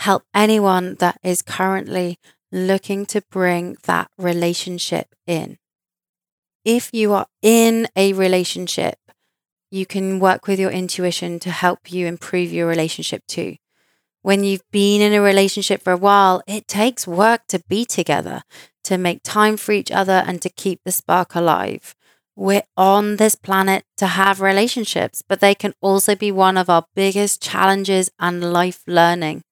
help 0.00 0.24
anyone 0.34 0.96
that 0.96 1.20
is 1.22 1.40
currently 1.40 2.18
looking 2.50 3.06
to 3.06 3.22
bring 3.30 3.76
that 3.84 4.10
relationship 4.18 5.14
in. 5.24 5.56
If 6.64 6.90
you 6.92 7.12
are 7.12 7.28
in 7.42 7.86
a 7.94 8.12
relationship, 8.12 8.98
you 9.70 9.86
can 9.86 10.18
work 10.18 10.48
with 10.48 10.58
your 10.58 10.72
intuition 10.72 11.38
to 11.38 11.52
help 11.52 11.92
you 11.92 12.08
improve 12.08 12.52
your 12.52 12.66
relationship 12.66 13.22
too. 13.28 13.54
When 14.24 14.42
you've 14.42 14.64
been 14.70 15.02
in 15.02 15.12
a 15.12 15.20
relationship 15.20 15.82
for 15.82 15.92
a 15.92 15.98
while, 15.98 16.40
it 16.46 16.66
takes 16.66 17.06
work 17.06 17.42
to 17.48 17.62
be 17.68 17.84
together, 17.84 18.40
to 18.84 18.96
make 18.96 19.20
time 19.22 19.58
for 19.58 19.72
each 19.72 19.90
other, 19.90 20.24
and 20.26 20.40
to 20.40 20.48
keep 20.48 20.80
the 20.82 20.92
spark 20.92 21.34
alive. 21.34 21.94
We're 22.34 22.62
on 22.74 23.16
this 23.16 23.34
planet 23.34 23.84
to 23.98 24.06
have 24.06 24.40
relationships, 24.40 25.20
but 25.20 25.40
they 25.40 25.54
can 25.54 25.74
also 25.82 26.16
be 26.16 26.32
one 26.32 26.56
of 26.56 26.70
our 26.70 26.86
biggest 26.94 27.42
challenges 27.42 28.10
and 28.18 28.50
life 28.50 28.80
learning 28.86 29.42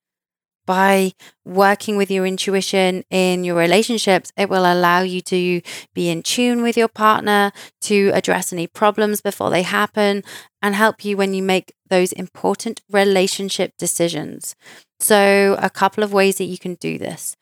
by 0.67 1.13
working 1.45 1.97
with 1.97 2.11
your 2.11 2.27
intuition 2.27 3.05
in 3.11 3.45
your 3.45 3.57
relationships, 3.57 4.33
it 4.37 4.49
will 4.49 4.65
allow 4.65 5.01
you 5.01 5.21
to 5.23 5.61
be 5.95 6.09
in 6.09 6.23
tune 6.23 6.63
with 6.63 6.77
your 6.77 6.89
partner, 6.89 7.53
to 7.83 8.11
address 8.15 8.53
any 8.53 8.67
problems 8.67 9.21
before 9.21 9.51
they 9.51 9.63
happen, 9.63 10.23
and 10.61 10.75
help 10.75 11.05
you 11.05 11.17
when 11.17 11.35
you 11.35 11.43
make 11.43 11.75
those 11.89 12.13
important 12.13 12.81
relationship 12.91 13.73
decisions. 13.79 14.55
So, 15.01 15.57
a 15.59 15.69
couple 15.69 16.05
of 16.05 16.13
ways 16.13 16.37
that 16.37 16.45
you 16.45 16.59
can 16.59 16.75
do 16.77 16.97
this 16.97 17.37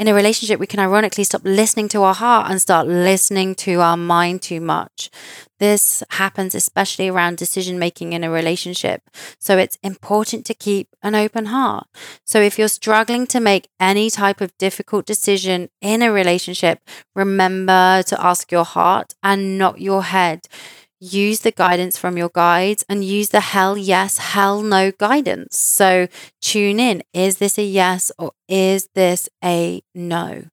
in 0.00 0.08
a 0.08 0.14
relationship, 0.14 0.58
we 0.58 0.66
can 0.66 0.80
ironically 0.80 1.24
stop 1.24 1.42
listening 1.44 1.86
to 1.90 2.02
our 2.02 2.14
heart 2.14 2.50
and 2.50 2.58
start 2.58 2.86
listening 2.86 3.54
to 3.56 3.82
our 3.82 3.98
mind 3.98 4.40
too 4.40 4.58
much. 4.58 5.10
This 5.58 6.02
happens 6.12 6.54
especially 6.54 7.08
around 7.08 7.36
decision 7.36 7.78
making 7.78 8.14
in 8.14 8.24
a 8.24 8.30
relationship. 8.30 9.02
So 9.38 9.58
it's 9.58 9.76
important 9.82 10.46
to 10.46 10.54
keep 10.54 10.88
an 11.02 11.14
open 11.14 11.46
heart. 11.46 11.86
So 12.24 12.40
if 12.40 12.58
you're 12.58 12.68
struggling 12.68 13.26
to 13.26 13.40
make 13.40 13.68
any 13.78 14.08
type 14.08 14.40
of 14.40 14.56
difficult 14.56 15.04
decision 15.04 15.68
in 15.82 16.00
a 16.00 16.10
relationship, 16.10 16.80
remember 17.14 18.02
to 18.06 18.24
ask 18.24 18.50
your 18.50 18.64
heart 18.64 19.12
and 19.22 19.58
not 19.58 19.82
your 19.82 20.04
head 20.04 20.48
use 21.00 21.40
the 21.40 21.50
guidance 21.50 21.96
from 21.98 22.16
your 22.18 22.30
guides 22.32 22.84
and 22.88 23.04
use 23.04 23.30
the 23.30 23.40
hell 23.40 23.76
yes, 23.76 24.18
hell 24.18 24.62
no 24.62 24.92
guidance. 24.92 25.58
So 25.58 26.08
tune 26.40 26.78
in. 26.78 27.02
Is 27.12 27.38
this 27.38 27.58
a 27.58 27.64
yes 27.64 28.12
or 28.18 28.32
is 28.48 28.88
this 28.94 29.28
a 29.42 29.82
no? 29.94 30.44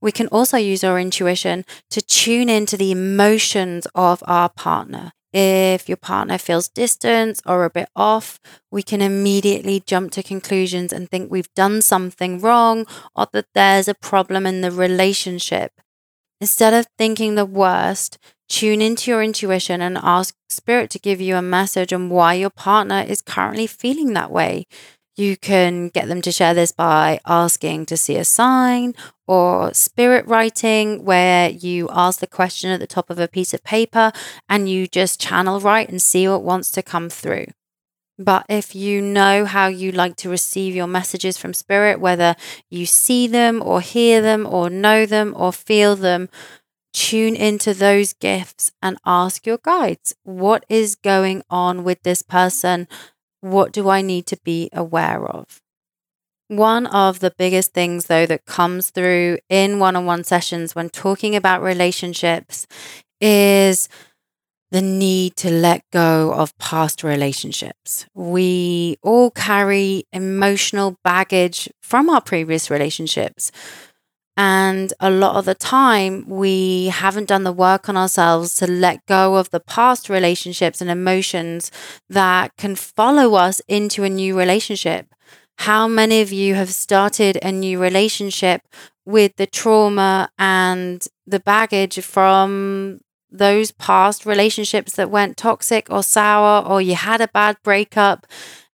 We 0.00 0.12
can 0.12 0.28
also 0.28 0.56
use 0.58 0.84
our 0.84 1.00
intuition 1.00 1.64
to 1.90 2.02
tune 2.02 2.48
into 2.50 2.76
the 2.76 2.92
emotions 2.92 3.86
of 3.94 4.22
our 4.26 4.48
partner. 4.50 5.12
If 5.32 5.88
your 5.88 5.96
partner 5.96 6.38
feels 6.38 6.68
distant 6.68 7.40
or 7.44 7.64
a 7.64 7.70
bit 7.70 7.88
off, 7.96 8.38
we 8.70 8.82
can 8.82 9.00
immediately 9.02 9.82
jump 9.84 10.12
to 10.12 10.22
conclusions 10.22 10.92
and 10.92 11.10
think 11.10 11.30
we've 11.30 11.52
done 11.56 11.82
something 11.82 12.40
wrong 12.40 12.86
or 13.16 13.26
that 13.32 13.46
there's 13.54 13.88
a 13.88 13.94
problem 13.94 14.46
in 14.46 14.60
the 14.60 14.70
relationship. 14.70 15.72
Instead 16.40 16.74
of 16.74 16.86
thinking 16.98 17.34
the 17.34 17.46
worst, 17.46 18.18
Tune 18.48 18.82
into 18.82 19.10
your 19.10 19.22
intuition 19.22 19.80
and 19.80 19.98
ask 20.02 20.34
Spirit 20.54 20.90
to 20.90 20.98
give 20.98 21.20
you 21.20 21.36
a 21.36 21.42
message 21.42 21.92
on 21.92 22.08
why 22.08 22.34
your 22.34 22.50
partner 22.50 23.04
is 23.06 23.20
currently 23.20 23.66
feeling 23.66 24.12
that 24.12 24.30
way. 24.30 24.66
You 25.16 25.36
can 25.36 25.88
get 25.88 26.08
them 26.08 26.22
to 26.22 26.32
share 26.32 26.54
this 26.54 26.72
by 26.72 27.20
asking 27.26 27.86
to 27.86 27.96
see 27.96 28.16
a 28.16 28.24
sign 28.24 28.94
or 29.26 29.72
spirit 29.72 30.26
writing, 30.26 31.04
where 31.04 31.48
you 31.50 31.88
ask 31.92 32.20
the 32.20 32.26
question 32.26 32.70
at 32.70 32.80
the 32.80 32.86
top 32.86 33.10
of 33.10 33.18
a 33.18 33.28
piece 33.28 33.54
of 33.54 33.62
paper 33.62 34.12
and 34.48 34.68
you 34.68 34.86
just 34.86 35.20
channel 35.20 35.60
write 35.60 35.88
and 35.88 36.02
see 36.02 36.26
what 36.28 36.42
wants 36.42 36.70
to 36.72 36.82
come 36.82 37.08
through. 37.08 37.46
But 38.18 38.46
if 38.48 38.74
you 38.74 39.02
know 39.02 39.44
how 39.44 39.66
you 39.66 39.90
like 39.90 40.16
to 40.16 40.28
receive 40.28 40.74
your 40.74 40.86
messages 40.86 41.36
from 41.36 41.52
spirit, 41.52 42.00
whether 42.00 42.36
you 42.70 42.86
see 42.86 43.26
them 43.26 43.62
or 43.64 43.80
hear 43.80 44.20
them 44.20 44.46
or 44.46 44.70
know 44.70 45.04
them 45.04 45.34
or 45.36 45.52
feel 45.52 45.96
them, 45.96 46.28
tune 46.94 47.36
into 47.36 47.74
those 47.74 48.14
gifts 48.14 48.72
and 48.82 48.98
ask 49.06 49.46
your 49.46 49.58
guides 49.58 50.14
what 50.24 50.64
is 50.70 50.96
going 50.96 51.42
on 51.50 51.84
with 51.84 52.02
this 52.04 52.22
person? 52.22 52.88
What 53.42 53.72
do 53.72 53.90
I 53.90 54.02
need 54.02 54.26
to 54.28 54.38
be 54.44 54.70
aware 54.72 55.26
of? 55.26 55.60
One 56.48 56.86
of 56.86 57.20
the 57.20 57.32
biggest 57.36 57.72
things, 57.72 58.06
though, 58.06 58.26
that 58.26 58.44
comes 58.46 58.90
through 58.90 59.38
in 59.48 59.78
one 59.78 59.96
on 59.96 60.06
one 60.06 60.24
sessions 60.24 60.74
when 60.74 60.90
talking 60.90 61.34
about 61.34 61.62
relationships 61.62 62.66
is 63.20 63.88
the 64.70 64.82
need 64.82 65.36
to 65.36 65.50
let 65.50 65.82
go 65.92 66.32
of 66.32 66.56
past 66.58 67.04
relationships. 67.04 68.06
We 68.14 68.98
all 69.02 69.30
carry 69.30 70.04
emotional 70.12 70.96
baggage 71.04 71.68
from 71.82 72.10
our 72.10 72.20
previous 72.20 72.70
relationships. 72.70 73.52
And 74.36 74.92
a 74.98 75.10
lot 75.10 75.36
of 75.36 75.44
the 75.44 75.54
time, 75.54 76.28
we 76.28 76.86
haven't 76.86 77.28
done 77.28 77.44
the 77.44 77.52
work 77.52 77.88
on 77.88 77.96
ourselves 77.96 78.54
to 78.56 78.66
let 78.66 79.06
go 79.06 79.36
of 79.36 79.50
the 79.50 79.60
past 79.60 80.08
relationships 80.08 80.80
and 80.80 80.90
emotions 80.90 81.70
that 82.08 82.56
can 82.56 82.74
follow 82.74 83.34
us 83.34 83.60
into 83.68 84.02
a 84.02 84.08
new 84.08 84.36
relationship. 84.36 85.06
How 85.58 85.86
many 85.86 86.20
of 86.20 86.32
you 86.32 86.56
have 86.56 86.70
started 86.70 87.38
a 87.42 87.52
new 87.52 87.78
relationship 87.80 88.62
with 89.06 89.36
the 89.36 89.46
trauma 89.46 90.30
and 90.36 91.06
the 91.26 91.38
baggage 91.38 92.00
from 92.00 93.00
those 93.30 93.70
past 93.70 94.26
relationships 94.26 94.94
that 94.96 95.10
went 95.10 95.36
toxic 95.36 95.86
or 95.90 96.02
sour, 96.02 96.66
or 96.66 96.82
you 96.82 96.96
had 96.96 97.20
a 97.20 97.28
bad 97.28 97.56
breakup? 97.62 98.26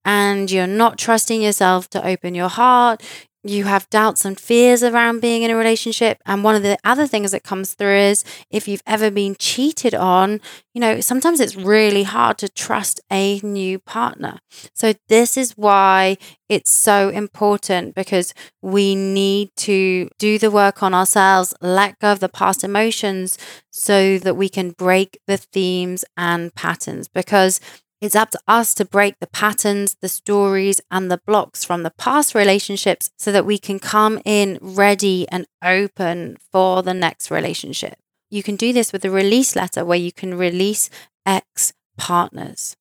and 0.05 0.51
you're 0.51 0.67
not 0.67 0.97
trusting 0.97 1.43
yourself 1.43 1.91
to 1.91 2.07
open 2.07 2.35
your 2.35 2.49
heart, 2.49 3.03
you 3.49 3.65
have 3.65 3.89
doubts 3.91 4.25
and 4.25 4.39
fears 4.39 4.83
around 4.83 5.21
being 5.21 5.43
in 5.43 5.51
a 5.51 5.57
relationship. 5.57 6.21
And 6.27 6.45
one 6.45 6.55
of 6.55 6.63
the 6.63 6.79
other 6.85 7.07
things 7.07 7.33
that 7.33 7.43
comes 7.45 7.75
through 7.75 7.97
is 7.97 8.25
if 8.51 8.69
you've 8.69 8.83
ever 8.87 9.11
been 9.11 9.37
cheated 9.39 9.95
on, 9.95 10.41
you 10.75 10.81
know, 10.81 11.01
sometimes 11.01 11.41
it's 11.41 11.57
really 11.57 12.03
hard 12.03 12.39
to 12.39 12.49
trust 12.49 13.01
a 13.11 13.41
new 13.41 13.79
partner. 13.79 14.39
So, 14.75 14.93
this 15.09 15.37
is 15.37 15.53
why 15.57 16.17
it's 16.49 16.71
so 16.71 17.09
important 17.09 17.95
because 17.95 18.33
we 18.63 18.95
need 18.95 19.51
to 19.57 20.09
do 20.19 20.39
the 20.39 20.51
work 20.51 20.83
on 20.83 20.95
ourselves, 20.95 21.55
let 21.61 21.99
go 21.99 22.13
of 22.13 22.21
the 22.21 22.29
past 22.29 22.65
emotions 22.65 23.39
so 23.71 24.19
that 24.19 24.37
we 24.37 24.49
can 24.49 24.71
break 24.71 25.19
the 25.27 25.37
themes 25.37 26.05
and 26.17 26.55
patterns. 26.55 27.09
Because 27.09 27.61
it's 28.01 28.17
up 28.17 28.31
to 28.31 28.41
us 28.47 28.75
to 28.75 28.85
break 28.85 29.19
the 29.19 29.27
patterns, 29.27 29.97
the 30.01 30.09
stories, 30.09 30.81
and 30.91 31.11
the 31.11 31.21
blocks 31.27 31.65
from 31.65 31.83
the 31.83 31.91
past 31.91 32.35
relationships 32.35 33.11
so 33.17 33.33
that 33.33 33.47
we 33.47 33.59
can 33.59 33.79
come 33.79 34.21
in 34.25 34.59
ready 34.61 35.27
and 35.31 35.47
open 35.63 36.37
for 36.53 36.83
the 36.83 36.95
next 36.95 37.31
relationship. 37.31 37.97
You 38.31 38.43
can 38.43 38.57
do 38.57 38.73
this 38.73 38.93
with 38.93 39.05
a 39.05 39.11
release 39.11 39.57
letter 39.57 39.85
where 39.85 39.99
you 39.99 40.13
can 40.13 40.37
release 40.37 40.91
ex 41.27 41.73
partners. 41.97 42.77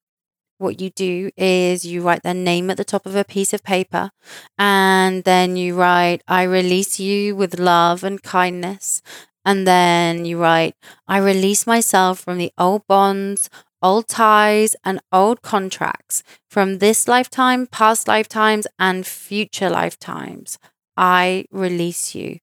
What 0.60 0.82
you 0.82 0.90
do 0.90 1.30
is 1.38 1.86
you 1.86 2.02
write 2.02 2.24
their 2.24 2.34
name 2.34 2.70
at 2.70 2.78
the 2.78 2.84
top 2.84 3.06
of 3.06 3.16
a 3.16 3.24
piece 3.24 3.54
of 3.54 3.64
paper 3.64 4.12
and 4.58 5.24
then 5.24 5.56
you 5.56 5.76
write, 5.76 6.24
I 6.28 6.44
release 6.44 7.00
you 7.00 7.36
with 7.36 7.60
love 7.60 8.04
and 8.04 8.22
kindness. 8.22 9.02
And 9.46 9.66
then 9.66 10.26
you 10.26 10.40
write, 10.42 10.76
I 11.08 11.20
release 11.20 11.66
myself 11.66 12.20
from 12.20 12.38
the 12.38 12.52
old 12.58 12.86
bonds, 12.88 13.50
old 13.82 14.08
ties, 14.08 14.76
and 14.84 15.00
old 15.12 15.42
contracts 15.42 16.24
from 16.50 16.80
this 16.80 17.08
lifetime, 17.08 17.68
past 17.68 18.08
lifetimes, 18.08 18.68
and 18.80 19.06
future 19.06 19.70
lifetimes. 19.70 20.58
I 20.96 21.46
release 21.52 22.16
you. 22.16 22.40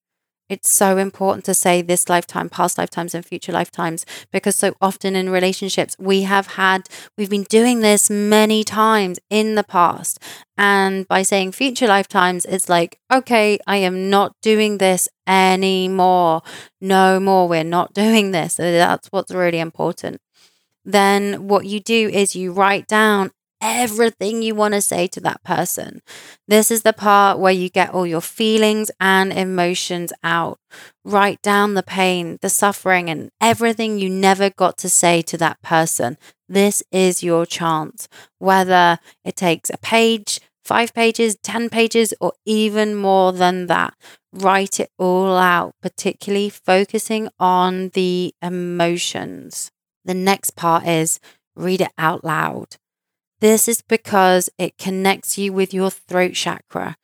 It's 0.51 0.71
so 0.71 0.99
important 0.99 1.45
to 1.47 1.55
say 1.55 1.81
this 1.81 2.09
lifetime, 2.09 2.51
past 2.51 2.77
lifetimes, 2.77 3.15
and 3.15 3.25
future 3.25 3.51
lifetimes 3.51 4.05
because 4.31 4.55
so 4.55 4.75
often 4.81 5.17
in 5.17 5.31
relationships, 5.31 5.97
we 5.99 6.23
have 6.23 6.49
had, 6.49 6.87
we've 7.17 7.31
been 7.31 7.45
doing 7.45 7.81
this 7.81 8.11
many 8.11 8.63
times 8.63 9.19
in 9.31 9.55
the 9.55 9.65
past. 9.65 10.19
And 10.59 11.09
by 11.09 11.23
saying 11.23 11.53
future 11.53 11.89
lifetimes, 11.89 12.45
it's 12.45 12.69
like, 12.69 12.99
okay, 13.11 13.59
I 13.67 13.79
am 13.79 14.11
not 14.11 14.35
doing 14.43 14.79
this 14.79 15.09
anymore. 15.27 16.43
No 16.81 17.19
more. 17.19 17.49
We're 17.49 17.65
not 17.65 17.95
doing 17.95 18.33
this. 18.33 18.55
So 18.55 18.71
that's 18.71 19.09
what's 19.09 19.33
really 19.33 19.61
important. 19.61 20.21
Then 20.85 21.49
what 21.49 21.67
you 21.67 21.81
do 21.81 22.09
is 22.13 22.37
you 22.37 22.53
write 22.53 22.87
down 22.87 23.33
everything 23.61 24.43
you 24.43 24.55
want 24.55 24.75
to 24.75 24.81
say 24.83 25.07
to 25.07 25.21
that 25.21 25.43
person. 25.43 26.03
This 26.47 26.71
is 26.71 26.83
the 26.83 26.93
part 26.93 27.39
where 27.39 27.53
you 27.53 27.71
get 27.71 27.95
all 27.95 28.07
your 28.07 28.21
feelings 28.21 28.91
and 29.01 29.33
emotions 29.33 30.13
out. 30.23 30.59
Write 31.03 31.41
down 31.41 31.73
the 31.73 31.83
pain, 31.83 32.39
the 32.43 32.51
suffering, 32.51 33.09
and 33.09 33.31
everything 33.41 33.99
you 33.99 34.11
never 34.11 34.51
got 34.51 34.77
to 34.79 34.91
say 34.91 35.23
to 35.23 35.39
that 35.39 35.63
person. 35.63 36.19
This 36.49 36.83
is 36.93 37.23
your 37.23 37.47
chance. 37.47 38.07
Whether 38.39 38.99
it 39.25 39.37
takes 39.37 39.71
a 39.71 39.79
page, 39.79 40.41
five 40.63 40.93
pages, 40.93 41.37
10 41.43 41.71
pages, 41.71 42.13
or 42.21 42.35
even 42.45 42.95
more 42.95 43.33
than 43.33 43.67
that, 43.69 43.95
write 44.31 44.79
it 44.79 44.91
all 44.99 45.39
out, 45.39 45.73
particularly 45.81 46.51
focusing 46.51 47.31
on 47.39 47.91
the 47.91 48.35
emotions. 48.43 49.71
The 50.05 50.15
next 50.15 50.57
part 50.57 50.87
is 50.87 51.21
read 51.57 51.81
it 51.81 51.93
out 51.99 52.25
loud. 52.25 52.77
This 53.41 53.69
is 53.69 53.83
because 53.83 54.49
it 54.59 54.79
connects 54.79 55.37
you 55.39 55.53
with 55.53 55.75
your 55.75 55.91
throat 55.91 56.33
chakra, 56.35 56.97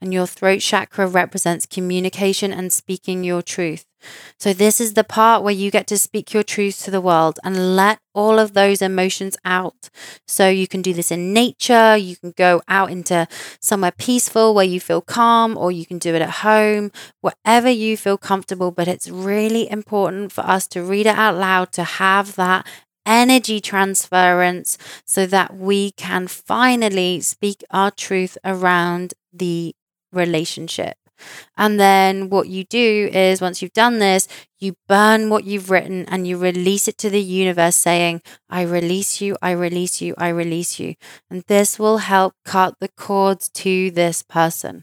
and 0.00 0.12
your 0.12 0.26
throat 0.26 0.60
chakra 0.60 1.06
represents 1.06 1.66
communication 1.66 2.52
and 2.52 2.72
speaking 2.72 3.24
your 3.24 3.42
truth. 3.42 3.86
So, 4.38 4.52
this 4.52 4.80
is 4.80 4.94
the 4.94 5.04
part 5.04 5.42
where 5.42 5.54
you 5.54 5.70
get 5.70 5.86
to 5.88 5.98
speak 5.98 6.32
your 6.32 6.42
truth 6.42 6.84
to 6.84 6.90
the 6.90 7.00
world 7.00 7.38
and 7.42 7.74
let 7.76 7.98
all 8.14 8.38
of 8.38 8.52
those 8.52 8.82
emotions 8.82 9.36
out. 9.44 9.88
So, 10.26 10.48
you 10.48 10.68
can 10.68 10.82
do 10.82 10.92
this 10.92 11.10
in 11.10 11.32
nature, 11.32 11.96
you 11.96 12.16
can 12.16 12.32
go 12.36 12.62
out 12.68 12.90
into 12.90 13.26
somewhere 13.60 13.92
peaceful 13.92 14.54
where 14.54 14.64
you 14.64 14.80
feel 14.80 15.00
calm, 15.00 15.56
or 15.56 15.72
you 15.72 15.86
can 15.86 15.98
do 15.98 16.14
it 16.14 16.22
at 16.22 16.30
home, 16.30 16.92
wherever 17.20 17.70
you 17.70 17.96
feel 17.96 18.18
comfortable. 18.18 18.70
But 18.70 18.88
it's 18.88 19.08
really 19.08 19.68
important 19.70 20.30
for 20.32 20.42
us 20.42 20.66
to 20.68 20.82
read 20.82 21.06
it 21.06 21.16
out 21.16 21.36
loud 21.36 21.72
to 21.72 21.84
have 21.84 22.36
that 22.36 22.66
energy 23.06 23.60
transference 23.60 24.76
so 25.06 25.26
that 25.26 25.56
we 25.56 25.92
can 25.92 26.26
finally 26.26 27.20
speak 27.20 27.64
our 27.70 27.90
truth 27.90 28.36
around 28.44 29.14
the 29.32 29.74
relationship. 30.16 30.96
And 31.56 31.80
then 31.80 32.28
what 32.28 32.48
you 32.48 32.64
do 32.64 33.08
is 33.12 33.40
once 33.40 33.62
you've 33.62 33.72
done 33.72 33.98
this, 33.98 34.28
you 34.58 34.74
burn 34.88 35.30
what 35.30 35.44
you've 35.44 35.70
written 35.70 36.04
and 36.06 36.26
you 36.26 36.36
release 36.36 36.88
it 36.88 36.98
to 36.98 37.10
the 37.10 37.22
universe 37.22 37.76
saying, 37.76 38.22
I 38.50 38.62
release 38.62 39.20
you, 39.20 39.36
I 39.40 39.52
release 39.52 40.00
you, 40.00 40.14
I 40.18 40.28
release 40.28 40.78
you. 40.78 40.94
And 41.30 41.42
this 41.46 41.78
will 41.78 41.98
help 41.98 42.34
cut 42.44 42.76
the 42.80 42.88
cords 42.88 43.48
to 43.50 43.90
this 43.90 44.22
person. 44.22 44.82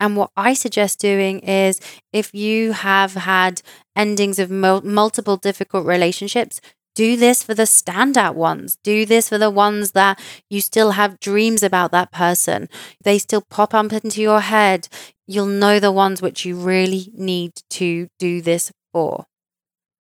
And 0.00 0.16
what 0.16 0.30
I 0.36 0.54
suggest 0.54 1.00
doing 1.00 1.40
is 1.40 1.80
if 2.12 2.32
you 2.32 2.72
have 2.72 3.14
had 3.14 3.62
endings 3.96 4.38
of 4.38 4.50
mul- 4.50 4.82
multiple 4.82 5.36
difficult 5.36 5.86
relationships, 5.86 6.60
do 6.98 7.16
this 7.16 7.44
for 7.44 7.54
the 7.54 7.62
standout 7.62 8.34
ones. 8.34 8.76
Do 8.82 9.06
this 9.06 9.28
for 9.28 9.38
the 9.38 9.50
ones 9.50 9.92
that 9.92 10.18
you 10.50 10.60
still 10.60 10.90
have 10.90 11.20
dreams 11.20 11.62
about 11.62 11.92
that 11.92 12.10
person. 12.10 12.68
They 13.04 13.18
still 13.20 13.40
pop 13.40 13.72
up 13.72 13.92
into 13.92 14.20
your 14.20 14.40
head. 14.40 14.88
You'll 15.24 15.46
know 15.46 15.78
the 15.78 15.92
ones 15.92 16.20
which 16.20 16.44
you 16.44 16.56
really 16.56 17.12
need 17.14 17.52
to 17.70 18.08
do 18.18 18.42
this 18.42 18.72
for. 18.92 19.26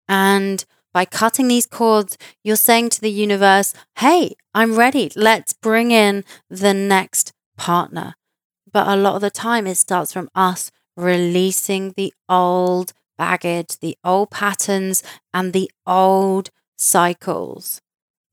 And 0.08 0.64
by 0.94 1.04
cutting 1.04 1.48
these 1.48 1.66
cords, 1.66 2.16
you're 2.42 2.56
saying 2.56 2.88
to 2.90 3.02
the 3.02 3.10
universe, 3.10 3.74
hey, 3.98 4.34
I'm 4.54 4.74
ready. 4.74 5.12
Let's 5.14 5.52
bring 5.52 5.90
in 5.90 6.24
the 6.48 6.72
next 6.72 7.34
partner. 7.58 8.14
But 8.72 8.88
a 8.88 8.96
lot 8.96 9.16
of 9.16 9.20
the 9.20 9.30
time, 9.30 9.66
it 9.66 9.74
starts 9.74 10.14
from 10.14 10.30
us 10.34 10.70
releasing 10.96 11.92
the 11.94 12.14
old 12.26 12.94
baggage, 13.18 13.80
the 13.82 13.98
old 14.02 14.30
patterns, 14.30 15.02
and 15.34 15.52
the 15.52 15.70
old 15.86 16.48
cycles. 16.76 17.80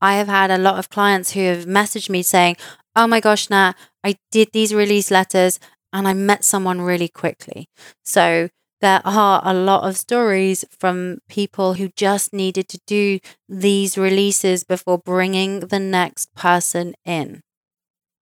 I 0.02 0.16
have 0.16 0.28
had 0.28 0.52
a 0.52 0.58
lot 0.58 0.80
of 0.80 0.90
clients 0.90 1.32
who 1.32 1.42
have 1.42 1.66
messaged 1.66 2.10
me 2.10 2.24
saying, 2.24 2.58
Oh 2.96 3.08
my 3.08 3.20
gosh, 3.20 3.50
Nat, 3.50 3.74
I 4.04 4.18
did 4.32 4.50
these 4.54 4.74
release 4.74 5.10
letters 5.12 5.60
and 5.92 6.08
I 6.08 6.14
met 6.14 6.44
someone 6.44 6.82
really 6.82 7.08
quickly. 7.08 7.68
So 8.04 8.50
there 8.82 9.02
are 9.06 9.42
a 9.46 9.54
lot 9.54 9.88
of 9.88 9.98
stories 9.98 10.66
from 10.78 11.20
people 11.30 11.76
who 11.76 11.90
just 11.96 12.34
needed 12.34 12.68
to 12.70 12.80
do 12.86 13.20
these 13.48 13.98
releases 13.98 14.64
before 14.64 14.98
bringing 14.98 15.62
the 15.62 15.80
next 15.80 16.34
person 16.36 16.94
in. 17.06 17.42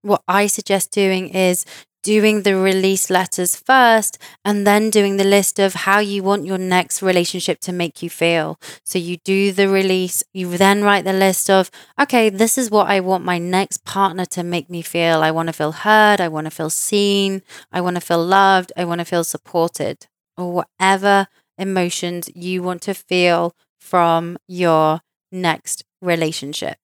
What 0.02 0.24
I 0.28 0.48
suggest 0.48 0.92
doing 0.92 1.30
is 1.30 1.66
doing 2.04 2.44
the 2.44 2.56
release 2.56 3.10
letters 3.10 3.56
first 3.56 4.18
and 4.44 4.66
then 4.66 4.90
doing 4.90 5.18
the 5.18 5.24
list 5.24 5.60
of 5.60 5.74
how 5.74 6.00
you 6.00 6.24
want 6.24 6.46
your 6.46 6.58
next 6.58 7.02
relationship 7.02 7.60
to 7.62 7.72
make 7.72 8.02
you 8.02 8.10
feel. 8.10 8.60
So 8.84 8.98
you 9.00 9.18
do 9.18 9.52
the 9.52 9.70
release, 9.70 10.24
you 10.34 10.58
then 10.58 10.84
write 10.84 11.06
the 11.06 11.14
list 11.14 11.50
of, 11.50 11.70
okay, 12.00 12.30
this 12.30 12.58
is 12.58 12.72
what 12.72 12.88
I 12.88 13.00
want 13.00 13.24
my 13.24 13.38
next 13.38 13.86
partner 13.86 14.26
to 14.26 14.44
make 14.44 14.70
me 14.70 14.82
feel. 14.82 15.22
I 15.22 15.32
want 15.32 15.48
to 15.48 15.54
feel 15.54 15.72
heard, 15.72 16.20
I 16.20 16.28
want 16.28 16.46
to 16.46 16.52
feel 16.52 16.70
seen, 16.70 17.42
I 17.72 17.82
want 17.82 17.96
to 17.96 18.02
feel 18.02 18.24
loved, 18.24 18.72
I 18.76 18.86
want 18.86 19.00
to 19.00 19.06
feel 19.06 19.24
supported, 19.24 20.08
or 20.38 20.52
whatever 20.52 21.28
emotions 21.58 22.30
you 22.36 22.64
want 22.64 22.82
to 22.84 22.94
feel 22.94 23.56
from 23.80 24.38
your 24.48 25.02
next 25.32 25.84
relationship. 26.02 26.78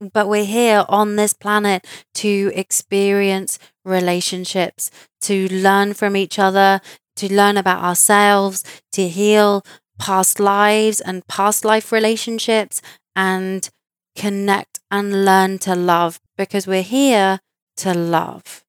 But 0.00 0.28
we're 0.28 0.44
here 0.44 0.84
on 0.88 1.16
this 1.16 1.32
planet 1.32 1.84
to 2.16 2.52
experience 2.54 3.58
relationships, 3.84 4.90
to 5.22 5.48
learn 5.48 5.94
from 5.94 6.16
each 6.16 6.38
other, 6.38 6.80
to 7.16 7.32
learn 7.32 7.56
about 7.56 7.82
ourselves, 7.82 8.62
to 8.92 9.08
heal 9.08 9.64
past 9.98 10.38
lives 10.38 11.00
and 11.00 11.26
past 11.26 11.64
life 11.64 11.90
relationships, 11.90 12.80
and 13.16 13.68
connect 14.14 14.78
and 14.90 15.24
learn 15.24 15.58
to 15.58 15.74
love 15.74 16.20
because 16.36 16.66
we're 16.66 16.82
here 16.82 17.40
to 17.78 17.92
love. 17.92 18.64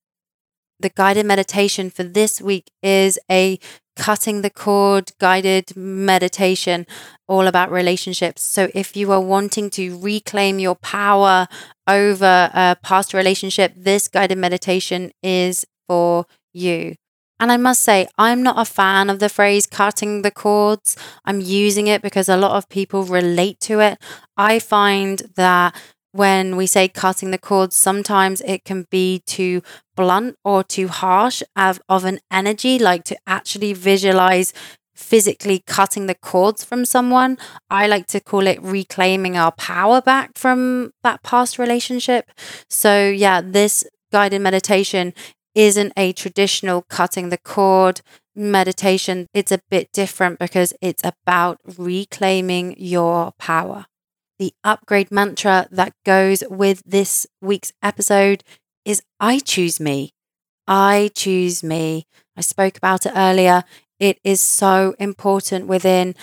The 0.79 0.89
guided 0.89 1.25
meditation 1.25 1.89
for 1.89 2.03
this 2.03 2.41
week 2.41 2.71
is 2.81 3.19
a 3.29 3.59
cutting 3.99 4.41
the 4.41 4.49
cord 4.49 5.11
guided 5.19 5.75
meditation 5.75 6.87
all 7.27 7.45
about 7.45 7.69
relationships. 7.69 8.41
So 8.41 8.69
if 8.73 8.95
you 8.95 9.11
are 9.11 9.21
wanting 9.21 9.69
to 9.71 9.99
reclaim 9.99 10.57
your 10.57 10.75
power 10.75 11.47
over 11.85 12.49
a 12.53 12.77
past 12.81 13.13
relationship, 13.13 13.73
this 13.75 14.07
guided 14.07 14.37
meditation 14.37 15.11
is 15.21 15.65
for 15.87 16.25
you. 16.53 16.95
And 17.41 17.51
I 17.51 17.57
must 17.57 17.83
say, 17.83 18.07
I'm 18.17 18.41
not 18.41 18.59
a 18.59 18.65
fan 18.65 19.09
of 19.09 19.19
the 19.19 19.29
phrase 19.29 19.65
cutting 19.65 20.23
the 20.23 20.31
cords. 20.31 20.97
I'm 21.25 21.39
using 21.39 21.87
it 21.87 22.01
because 22.01 22.27
a 22.27 22.37
lot 22.37 22.51
of 22.57 22.67
people 22.67 23.03
relate 23.03 23.59
to 23.61 23.79
it. 23.79 23.97
I 24.35 24.59
find 24.59 25.21
that 25.35 25.75
when 26.11 26.55
we 26.55 26.65
say 26.65 26.87
cutting 26.87 27.31
the 27.31 27.37
cords, 27.37 27.75
sometimes 27.75 28.41
it 28.41 28.65
can 28.65 28.85
be 28.89 29.21
too 29.25 29.61
blunt 29.95 30.35
or 30.43 30.63
too 30.63 30.87
harsh 30.87 31.43
of, 31.55 31.79
of 31.87 32.05
an 32.05 32.19
energy, 32.31 32.79
like 32.79 33.03
to 33.05 33.17
actually 33.27 33.73
visualize 33.73 34.53
physically 34.95 35.63
cutting 35.65 36.07
the 36.07 36.15
cords 36.15 36.63
from 36.63 36.83
someone. 36.83 37.37
I 37.69 37.87
like 37.87 38.07
to 38.07 38.19
call 38.19 38.47
it 38.47 38.61
reclaiming 38.61 39.37
our 39.37 39.51
power 39.51 40.01
back 40.01 40.37
from 40.37 40.91
that 41.03 41.23
past 41.23 41.57
relationship. 41.57 42.31
So, 42.69 43.09
yeah, 43.09 43.41
this 43.41 43.83
guided 44.11 44.41
meditation 44.41 45.13
isn't 45.55 45.93
a 45.95 46.13
traditional 46.13 46.83
cutting 46.89 47.29
the 47.29 47.37
cord 47.37 48.01
meditation. 48.35 49.27
It's 49.33 49.51
a 49.51 49.61
bit 49.69 49.91
different 49.93 50.39
because 50.39 50.73
it's 50.81 51.03
about 51.03 51.59
reclaiming 51.77 52.75
your 52.77 53.33
power 53.37 53.85
the 54.39 54.53
upgrade 54.63 55.11
mantra 55.11 55.67
that 55.71 55.93
goes 56.05 56.43
with 56.49 56.81
this 56.85 57.27
week's 57.41 57.73
episode 57.83 58.43
is 58.85 59.01
I 59.19 59.39
choose 59.39 59.79
me. 59.79 60.13
I 60.67 61.11
choose 61.15 61.63
me. 61.63 62.05
I 62.37 62.41
spoke 62.41 62.77
about 62.77 63.05
it 63.05 63.13
earlier. 63.15 63.63
It 63.99 64.19
is 64.23 64.41
so 64.41 64.95
important 64.99 65.67
within 65.67 66.15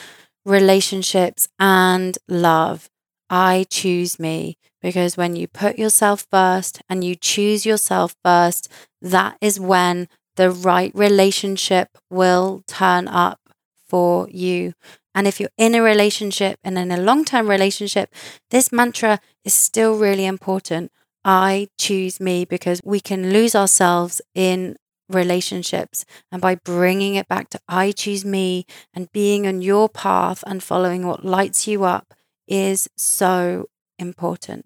relationships 0.44 1.48
and 1.59 2.16
love. 2.29 2.88
I 3.29 3.66
choose 3.70 4.18
me 4.18 4.57
because 4.81 5.16
when 5.16 5.35
you 5.37 5.48
put 5.48 5.79
yourself 5.79 6.26
first 6.31 6.81
and 6.88 7.02
you 7.02 7.16
choose 7.16 7.66
yourself 7.66 8.14
first, 8.24 8.70
that 9.02 9.37
is 9.40 9.59
when 9.59 10.09
the 10.37 10.50
right 10.50 10.92
relationship 10.94 11.88
will 12.11 12.62
turn 12.68 13.09
up 13.09 13.40
for 13.88 14.29
you. 14.31 14.74
And 15.16 15.26
if 15.26 15.40
you're 15.40 15.50
in 15.59 15.74
a 15.74 15.83
relationship 15.83 16.61
and 16.62 16.79
in 16.79 16.92
a 16.92 16.98
long 16.98 17.24
term 17.24 17.48
relationship, 17.50 18.14
this 18.50 18.70
mantra 18.70 19.20
is 19.44 19.55
still 19.55 19.98
really 19.98 20.26
important. 20.26 20.92
I 21.24 21.68
choose 21.79 22.20
me 22.20 22.44
because 22.44 22.81
we 22.85 23.00
can 23.00 23.33
lose 23.33 23.57
ourselves 23.57 24.20
in 24.35 24.76
relationships 25.09 26.05
and 26.31 26.42
by 26.42 26.57
bringing 26.57 27.14
it 27.14 27.29
back 27.29 27.48
to 27.50 27.61
I 27.68 27.92
choose 27.92 28.24
me 28.24 28.67
and 28.92 29.10
being 29.12 29.46
on 29.46 29.62
your 29.62 29.88
path 29.88 30.44
and 30.46 30.62
following 30.62 31.06
what 31.06 31.25
lights 31.25 31.67
you 31.67 31.85
up 31.85 32.12
is 32.46 32.88
so 32.96 33.67
important. 33.98 34.65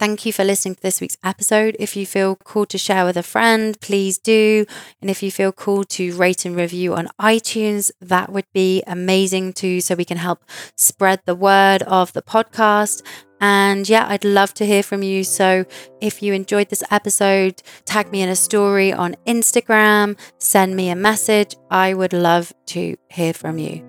Thank 0.00 0.24
you 0.24 0.32
for 0.32 0.44
listening 0.44 0.76
to 0.76 0.80
this 0.80 0.98
week's 1.02 1.18
episode. 1.22 1.76
If 1.78 1.94
you 1.94 2.06
feel 2.06 2.34
called 2.34 2.70
to 2.70 2.78
share 2.78 3.04
with 3.04 3.18
a 3.18 3.22
friend, 3.22 3.78
please 3.82 4.16
do. 4.16 4.64
And 5.02 5.10
if 5.10 5.22
you 5.22 5.30
feel 5.30 5.52
called 5.52 5.90
to 5.90 6.16
rate 6.16 6.46
and 6.46 6.56
review 6.56 6.94
on 6.94 7.10
iTunes, 7.20 7.90
that 8.00 8.32
would 8.32 8.46
be 8.54 8.82
amazing 8.86 9.52
too, 9.52 9.82
so 9.82 9.94
we 9.94 10.06
can 10.06 10.16
help 10.16 10.42
spread 10.74 11.20
the 11.26 11.34
word 11.34 11.82
of 11.82 12.14
the 12.14 12.22
podcast. 12.22 13.02
And 13.42 13.86
yeah, 13.86 14.06
I'd 14.08 14.24
love 14.24 14.54
to 14.54 14.64
hear 14.64 14.82
from 14.82 15.02
you. 15.02 15.22
So 15.22 15.66
if 16.00 16.22
you 16.22 16.32
enjoyed 16.32 16.70
this 16.70 16.82
episode, 16.90 17.62
tag 17.84 18.10
me 18.10 18.22
in 18.22 18.30
a 18.30 18.36
story 18.36 18.94
on 18.94 19.16
Instagram, 19.26 20.18
send 20.38 20.76
me 20.76 20.88
a 20.88 20.96
message. 20.96 21.56
I 21.70 21.92
would 21.92 22.14
love 22.14 22.54
to 22.68 22.96
hear 23.10 23.34
from 23.34 23.58
you. 23.58 23.84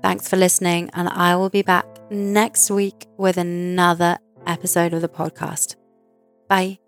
Thanks 0.00 0.28
for 0.28 0.36
listening, 0.36 0.90
and 0.94 1.08
I 1.08 1.34
will 1.34 1.50
be 1.50 1.62
back 1.62 1.86
next 2.08 2.70
week 2.70 3.06
with 3.18 3.36
another 3.36 4.16
episode 4.46 4.92
of 4.92 5.00
the 5.00 5.08
podcast. 5.08 5.76
Bye. 6.48 6.79